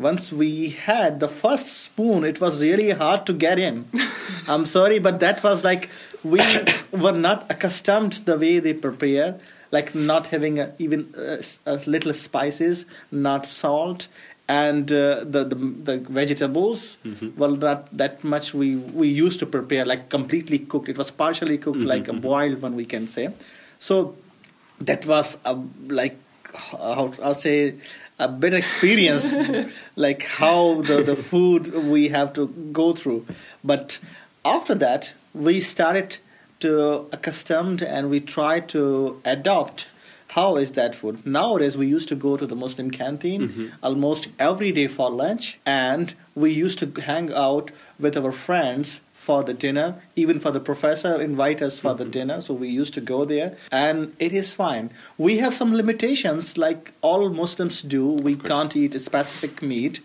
Once 0.00 0.32
we 0.32 0.70
had 0.70 1.20
the 1.20 1.28
first 1.28 1.68
spoon, 1.68 2.24
it 2.24 2.40
was 2.40 2.58
really 2.60 2.90
hard 2.90 3.26
to 3.26 3.32
get 3.32 3.58
in. 3.58 3.86
I'm 4.48 4.64
sorry, 4.64 4.98
but 4.98 5.20
that 5.20 5.42
was 5.42 5.62
like 5.62 5.90
we 6.24 6.40
were 6.90 7.12
not 7.12 7.50
accustomed 7.50 8.14
the 8.24 8.38
way 8.38 8.58
they 8.60 8.72
prepare, 8.72 9.38
like 9.70 9.94
not 9.94 10.28
having 10.28 10.58
a, 10.58 10.72
even 10.78 11.14
uh, 11.14 11.42
a 11.66 11.76
little 11.86 12.14
spices, 12.14 12.86
not 13.10 13.44
salt, 13.44 14.08
and 14.48 14.90
uh, 14.92 15.22
the, 15.22 15.44
the 15.44 15.54
the 15.88 15.96
vegetables 16.18 16.98
mm-hmm. 17.04 17.28
well 17.38 17.54
not 17.54 17.96
that 17.96 18.24
much 18.24 18.52
we 18.52 18.74
we 19.00 19.06
used 19.06 19.38
to 19.38 19.46
prepare 19.46 19.84
like 19.84 20.08
completely 20.08 20.58
cooked. 20.58 20.88
It 20.88 20.98
was 20.98 21.10
partially 21.10 21.58
cooked, 21.58 21.78
mm-hmm, 21.78 21.94
like 21.94 22.08
a 22.08 22.12
mm-hmm. 22.12 22.20
boiled 22.20 22.62
one 22.62 22.74
we 22.74 22.84
can 22.84 23.06
say. 23.06 23.28
So 23.78 24.16
that 24.80 25.06
was 25.06 25.38
a, 25.44 25.56
like 25.88 26.16
how 26.54 27.12
I'll 27.22 27.34
say 27.34 27.74
a 28.20 28.28
better 28.28 28.56
experience, 28.56 29.34
like 29.96 30.22
how 30.24 30.82
the, 30.82 31.02
the 31.02 31.16
food 31.16 31.74
we 31.74 32.08
have 32.08 32.32
to 32.34 32.48
go 32.72 32.92
through. 32.92 33.26
But 33.64 33.98
after 34.44 34.74
that, 34.76 35.14
we 35.34 35.60
started 35.60 36.18
to 36.60 37.08
accustomed 37.12 37.82
and 37.82 38.10
we 38.10 38.20
try 38.20 38.60
to 38.60 39.20
adopt. 39.24 39.88
How 40.28 40.56
is 40.58 40.72
that 40.72 40.94
food? 40.94 41.26
Nowadays, 41.26 41.76
we 41.76 41.86
used 41.86 42.08
to 42.10 42.14
go 42.14 42.36
to 42.36 42.46
the 42.46 42.54
Muslim 42.54 42.90
canteen 42.92 43.48
mm-hmm. 43.48 43.66
almost 43.82 44.28
every 44.38 44.70
day 44.70 44.86
for 44.86 45.10
lunch, 45.10 45.58
and 45.66 46.14
we 46.36 46.52
used 46.52 46.78
to 46.78 47.00
hang 47.00 47.32
out 47.32 47.72
with 47.98 48.16
our 48.16 48.30
friends 48.30 49.00
for 49.30 49.44
the 49.44 49.54
dinner. 49.54 49.88
Even 50.16 50.40
for 50.44 50.50
the 50.50 50.64
professor 50.70 51.12
invite 51.20 51.62
us 51.62 51.78
for 51.78 51.94
the 51.94 52.04
mm-hmm. 52.04 52.18
dinner, 52.18 52.40
so 52.46 52.54
we 52.62 52.68
used 52.68 52.94
to 52.94 53.00
go 53.00 53.24
there, 53.24 53.50
and 53.70 54.16
it 54.18 54.32
is 54.32 54.52
fine. 54.52 54.90
We 55.26 55.38
have 55.42 55.54
some 55.54 55.76
limitations, 55.82 56.58
like 56.58 56.92
all 57.00 57.28
Muslims 57.42 57.82
do. 57.82 58.04
We 58.28 58.34
can't 58.50 58.74
eat 58.82 58.96
a 59.00 59.02
specific 59.10 59.62
meat, 59.62 60.00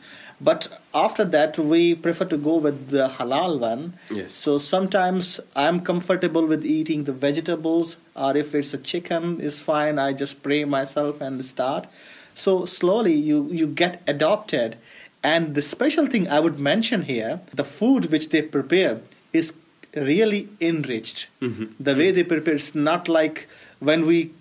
but 0.49 0.67
after 0.93 1.25
that, 1.25 1.57
we 1.57 1.95
prefer 1.95 2.25
to 2.25 2.37
go 2.37 2.57
with 2.57 2.89
the 2.89 3.07
halal 3.17 3.57
one. 3.59 3.97
Yes. 4.11 4.33
So 4.33 4.57
sometimes 4.57 5.39
I'm 5.55 5.81
comfortable 5.81 6.45
with 6.45 6.63
eating 6.65 7.05
the 7.05 7.17
vegetables, 7.25 7.97
or 8.15 8.37
if 8.37 8.53
it's 8.53 8.73
a 8.73 8.81
chicken, 8.91 9.41
is 9.49 9.59
fine. 9.59 9.97
I 9.97 10.13
just 10.13 10.43
pray 10.43 10.65
myself 10.65 11.19
and 11.19 11.43
start. 11.43 11.87
So 12.45 12.65
slowly 12.65 13.17
you 13.31 13.41
you 13.63 13.67
get 13.83 14.01
adopted. 14.15 14.77
And 15.33 15.55
the 15.57 15.63
special 15.63 16.05
thing 16.13 16.25
I 16.37 16.39
would 16.45 16.59
mention 16.71 17.05
here, 17.11 17.39
the 17.59 17.63
food 17.77 18.11
which 18.15 18.29
they 18.33 18.43
prepare 18.55 18.99
is 19.35 19.53
really 19.95 20.49
enriched. 20.59 21.27
Mm-hmm. 21.41 21.65
The 21.79 21.95
way 21.95 22.11
they 22.11 22.23
prepare 22.23 22.55
it's 22.55 22.75
not 22.75 23.07
like 23.07 23.47
when 23.79 24.05
we 24.05 24.31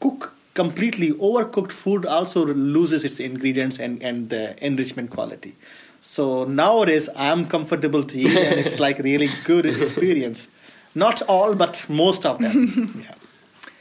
cook 0.00 0.34
completely 0.54 1.12
overcooked 1.12 1.72
food 1.72 2.04
also 2.04 2.44
loses 2.46 3.04
its 3.04 3.20
ingredients 3.20 3.78
and, 3.78 4.02
and 4.02 4.30
the 4.30 4.62
enrichment 4.64 5.10
quality. 5.10 5.56
So 6.00 6.44
nowadays 6.44 7.08
I'm 7.14 7.46
comfortable 7.46 8.02
to 8.02 8.18
eat 8.18 8.36
and 8.36 8.58
it's 8.58 8.78
like 8.78 8.98
really 8.98 9.30
good 9.44 9.66
experience. 9.66 10.48
Not 10.94 11.22
all, 11.22 11.54
but 11.54 11.84
most 11.88 12.26
of 12.26 12.38
them. 12.38 13.02
yeah. 13.04 13.14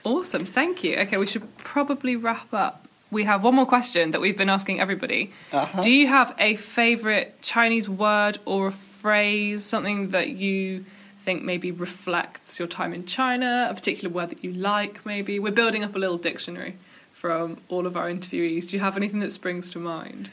Awesome, 0.04 0.46
thank 0.46 0.84
you. 0.84 0.98
Okay, 0.98 1.18
we 1.18 1.28
should 1.28 1.58
probably 1.58 2.16
wrap 2.16 2.54
up. 2.54 2.88
We 3.12 3.24
have 3.24 3.44
one 3.44 3.56
more 3.56 3.66
question 3.66 4.12
that 4.12 4.22
we've 4.22 4.38
been 4.38 4.50
asking 4.50 4.80
everybody. 4.80 5.32
Uh-huh. 5.52 5.82
Do 5.82 5.92
you 5.92 6.08
have 6.08 6.36
a 6.38 6.56
favorite 6.56 7.42
Chinese 7.42 7.90
word 7.90 8.38
or 8.46 8.68
a 8.68 8.72
phrase, 8.72 9.64
something 9.64 10.10
that 10.10 10.30
you 10.30 10.86
think 11.20 11.44
maybe 11.44 11.72
reflects 11.72 12.60
your 12.60 12.68
time 12.68 12.94
in 12.94 13.06
China, 13.06 13.68
a 13.70 13.74
particular 13.74 14.14
word 14.14 14.30
that 14.30 14.44
you 14.44 14.54
like, 14.54 15.06
maybe? 15.06 15.40
We're 15.40 15.52
building 15.52 15.84
up 15.84 15.96
a 15.96 16.00
little 16.00 16.18
dictionary 16.18 16.78
from 17.12 17.58
all 17.68 17.86
of 17.88 17.98
our 17.98 18.10
interviewees. 18.10 18.70
Do 18.70 18.76
you 18.76 18.80
have 18.80 18.96
anything 18.96 19.20
that 19.22 19.32
springs 19.32 19.72
to 19.72 19.80
mind? 19.80 20.30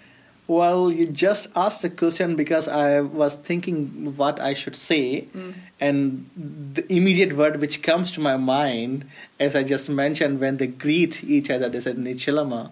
Well, 0.49 0.93
you 0.93 1.07
just 1.09 1.49
asked 1.57 1.83
the 1.83 1.91
question 1.91 2.37
because 2.37 2.69
I 2.69 3.01
was 3.01 3.35
thinking 3.35 4.17
what 4.17 4.39
I 4.39 4.55
should 4.55 4.77
say, 4.77 5.27
mm. 5.35 5.55
and 5.81 6.31
the 6.37 6.87
immediate 6.93 7.33
word 7.33 7.61
which 7.61 7.83
comes 7.83 8.13
to 8.13 8.21
my 8.21 8.37
mind, 8.37 9.11
as 9.41 9.57
I 9.57 9.65
just 9.65 9.89
mentioned, 9.91 10.39
when 10.39 10.59
they 10.59 10.69
greet 10.69 11.25
each 11.25 11.51
other, 11.51 11.69
they 11.69 11.81
said 11.81 11.97
"nichilama." 11.97 12.71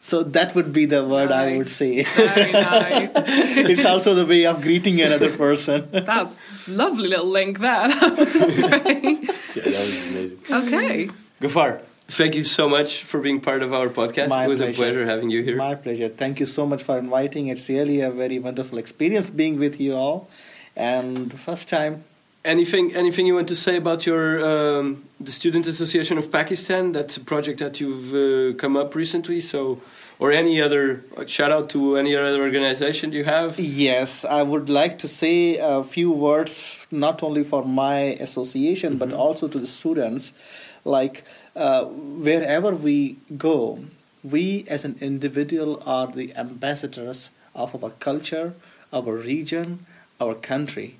So 0.00 0.22
that 0.22 0.54
would 0.54 0.72
be 0.72 0.84
the 0.84 1.04
word 1.04 1.32
I 1.32 1.56
would 1.56 1.68
say. 1.68 2.04
Very 2.04 2.52
nice. 2.52 3.10
it's 3.16 3.84
also 3.84 4.14
the 4.14 4.24
way 4.24 4.46
of 4.46 4.62
greeting 4.62 5.00
another 5.00 5.36
person. 5.36 5.88
That's 5.92 6.68
lovely 6.68 7.08
little 7.08 7.26
link 7.26 7.58
there. 7.58 7.88
That 7.88 8.16
was 8.16 8.54
great. 8.54 9.22
yeah, 9.24 9.32
that 9.54 9.66
was 9.66 10.06
amazing. 10.06 10.38
Okay. 10.48 11.10
Gafar, 11.40 11.80
thank 12.08 12.34
you 12.34 12.44
so 12.44 12.68
much 12.68 13.02
for 13.04 13.20
being 13.20 13.40
part 13.40 13.62
of 13.62 13.72
our 13.72 13.88
podcast. 13.88 14.28
My 14.28 14.44
it 14.44 14.48
was 14.48 14.58
pleasure. 14.58 14.72
a 14.72 14.82
pleasure 14.82 15.06
having 15.06 15.30
you 15.30 15.42
here. 15.42 15.56
My 15.56 15.74
pleasure. 15.74 16.08
Thank 16.08 16.40
you 16.40 16.46
so 16.46 16.66
much 16.66 16.82
for 16.82 16.98
inviting. 16.98 17.48
It's 17.48 17.68
really 17.68 18.00
a 18.00 18.10
very 18.10 18.38
wonderful 18.38 18.78
experience 18.78 19.30
being 19.30 19.58
with 19.58 19.80
you 19.80 19.94
all, 19.94 20.28
and 20.76 21.30
the 21.30 21.38
first 21.38 21.68
time 21.68 22.04
Anything, 22.46 22.94
anything 22.94 23.26
you 23.26 23.34
want 23.34 23.48
to 23.48 23.56
say 23.56 23.76
about 23.76 24.06
your 24.06 24.24
um, 24.78 25.02
the 25.18 25.32
Student 25.32 25.66
Association 25.66 26.16
of 26.16 26.30
Pakistan? 26.30 26.92
That's 26.92 27.16
a 27.16 27.20
project 27.20 27.58
that 27.58 27.80
you've 27.80 28.14
uh, 28.14 28.56
come 28.56 28.76
up 28.76 28.94
recently. 28.94 29.40
So, 29.40 29.80
or 30.20 30.30
any 30.30 30.62
other 30.62 31.02
uh, 31.16 31.26
shout 31.26 31.50
out 31.50 31.68
to 31.70 31.96
any 31.96 32.14
other 32.14 32.40
organization 32.40 33.10
you 33.10 33.24
have? 33.24 33.58
Yes, 33.58 34.24
I 34.24 34.44
would 34.44 34.68
like 34.68 34.96
to 34.98 35.08
say 35.08 35.56
a 35.56 35.82
few 35.82 36.12
words, 36.12 36.86
not 36.92 37.24
only 37.24 37.42
for 37.42 37.64
my 37.64 38.16
association, 38.20 38.96
but 38.96 39.12
also 39.12 39.48
to 39.48 39.58
the 39.58 39.66
students. 39.66 40.32
Like, 40.86 41.24
uh, 41.56 41.84
wherever 41.84 42.70
we 42.70 43.18
go, 43.36 43.80
we 44.22 44.64
as 44.68 44.84
an 44.84 44.96
individual 45.00 45.82
are 45.84 46.06
the 46.06 46.34
ambassadors 46.36 47.30
of 47.54 47.82
our 47.82 47.90
culture, 47.90 48.54
our 48.92 49.16
region, 49.16 49.84
our 50.20 50.34
country. 50.34 50.98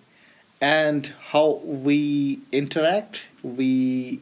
And 0.60 1.12
how 1.30 1.60
we 1.62 2.40
interact, 2.50 3.28
we 3.42 4.20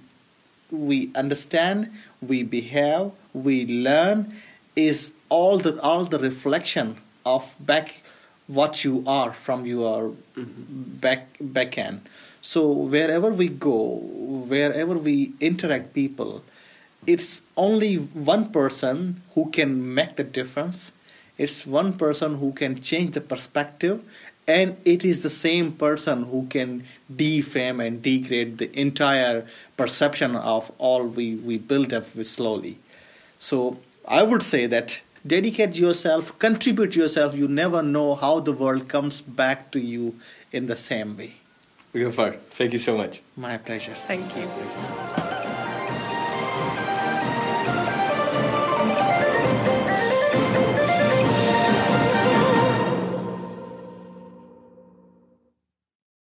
we 0.71 1.11
understand, 1.15 1.91
we 2.21 2.43
behave, 2.43 3.13
we 3.33 3.65
learn 3.65 4.35
is 4.77 5.13
all 5.29 5.59
the 5.59 5.81
all 5.81 6.05
the 6.05 6.19
reflection 6.19 6.97
of 7.25 7.55
back 7.61 8.03
what 8.47 8.85
you 8.85 9.03
are 9.07 9.33
from 9.33 9.67
your 9.67 10.13
mm-hmm. 10.37 10.99
back 11.01 11.37
back 11.41 11.79
end. 11.79 12.03
So 12.41 12.69
wherever 12.69 13.31
we 13.31 13.49
go, 13.49 14.01
wherever 14.49 14.95
we 14.95 15.33
interact 15.41 15.95
people, 15.95 16.45
it's 17.07 17.41
only 17.57 17.97
one 17.97 18.51
person 18.51 19.23
who 19.35 19.51
can 19.51 19.95
make 19.95 20.17
the 20.17 20.25
difference. 20.25 20.93
It's 21.39 21.67
one 21.67 21.95
person 21.95 22.37
who 22.37 22.53
can 22.53 22.81
change 22.81 23.13
the 23.13 23.21
perspective, 23.21 24.05
and 24.47 24.77
it 24.85 25.05
is 25.05 25.23
the 25.23 25.31
same 25.31 25.73
person 25.73 26.25
who 26.25 26.47
can 26.47 26.85
defame 27.15 27.81
and 27.81 28.03
degrade 28.03 28.59
the 28.59 28.71
entire 28.79 29.47
perception 29.77 30.37
of 30.37 30.71
all 30.79 31.05
we, 31.05 31.35
we 31.35 31.59
build 31.59 31.93
up 31.93 32.15
with 32.15 32.27
slowly. 32.27 32.79
So 33.39 33.79
I 34.07 34.23
would 34.23 34.43
say 34.43 34.67
that 34.67 35.01
dedicate 35.27 35.77
yourself, 35.77 36.39
contribute 36.39 36.97
yourself. 36.97 37.35
You 37.35 37.49
never 37.49 37.83
know 37.83 38.15
how 38.15 38.41
the 38.41 38.53
world 38.53 38.89
comes 38.89 39.21
back 39.21 39.71
to 39.73 39.81
you 39.81 40.17
in 40.53 40.67
the 40.67 40.77
same 40.77 41.17
way. 41.17 41.35
Gafar, 41.95 42.39
thank 42.51 42.73
you 42.73 42.79
so 42.79 42.97
much. 42.97 43.21
My 43.37 43.57
pleasure. 43.57 43.95
Thank 44.07 44.37
you. 44.37 45.34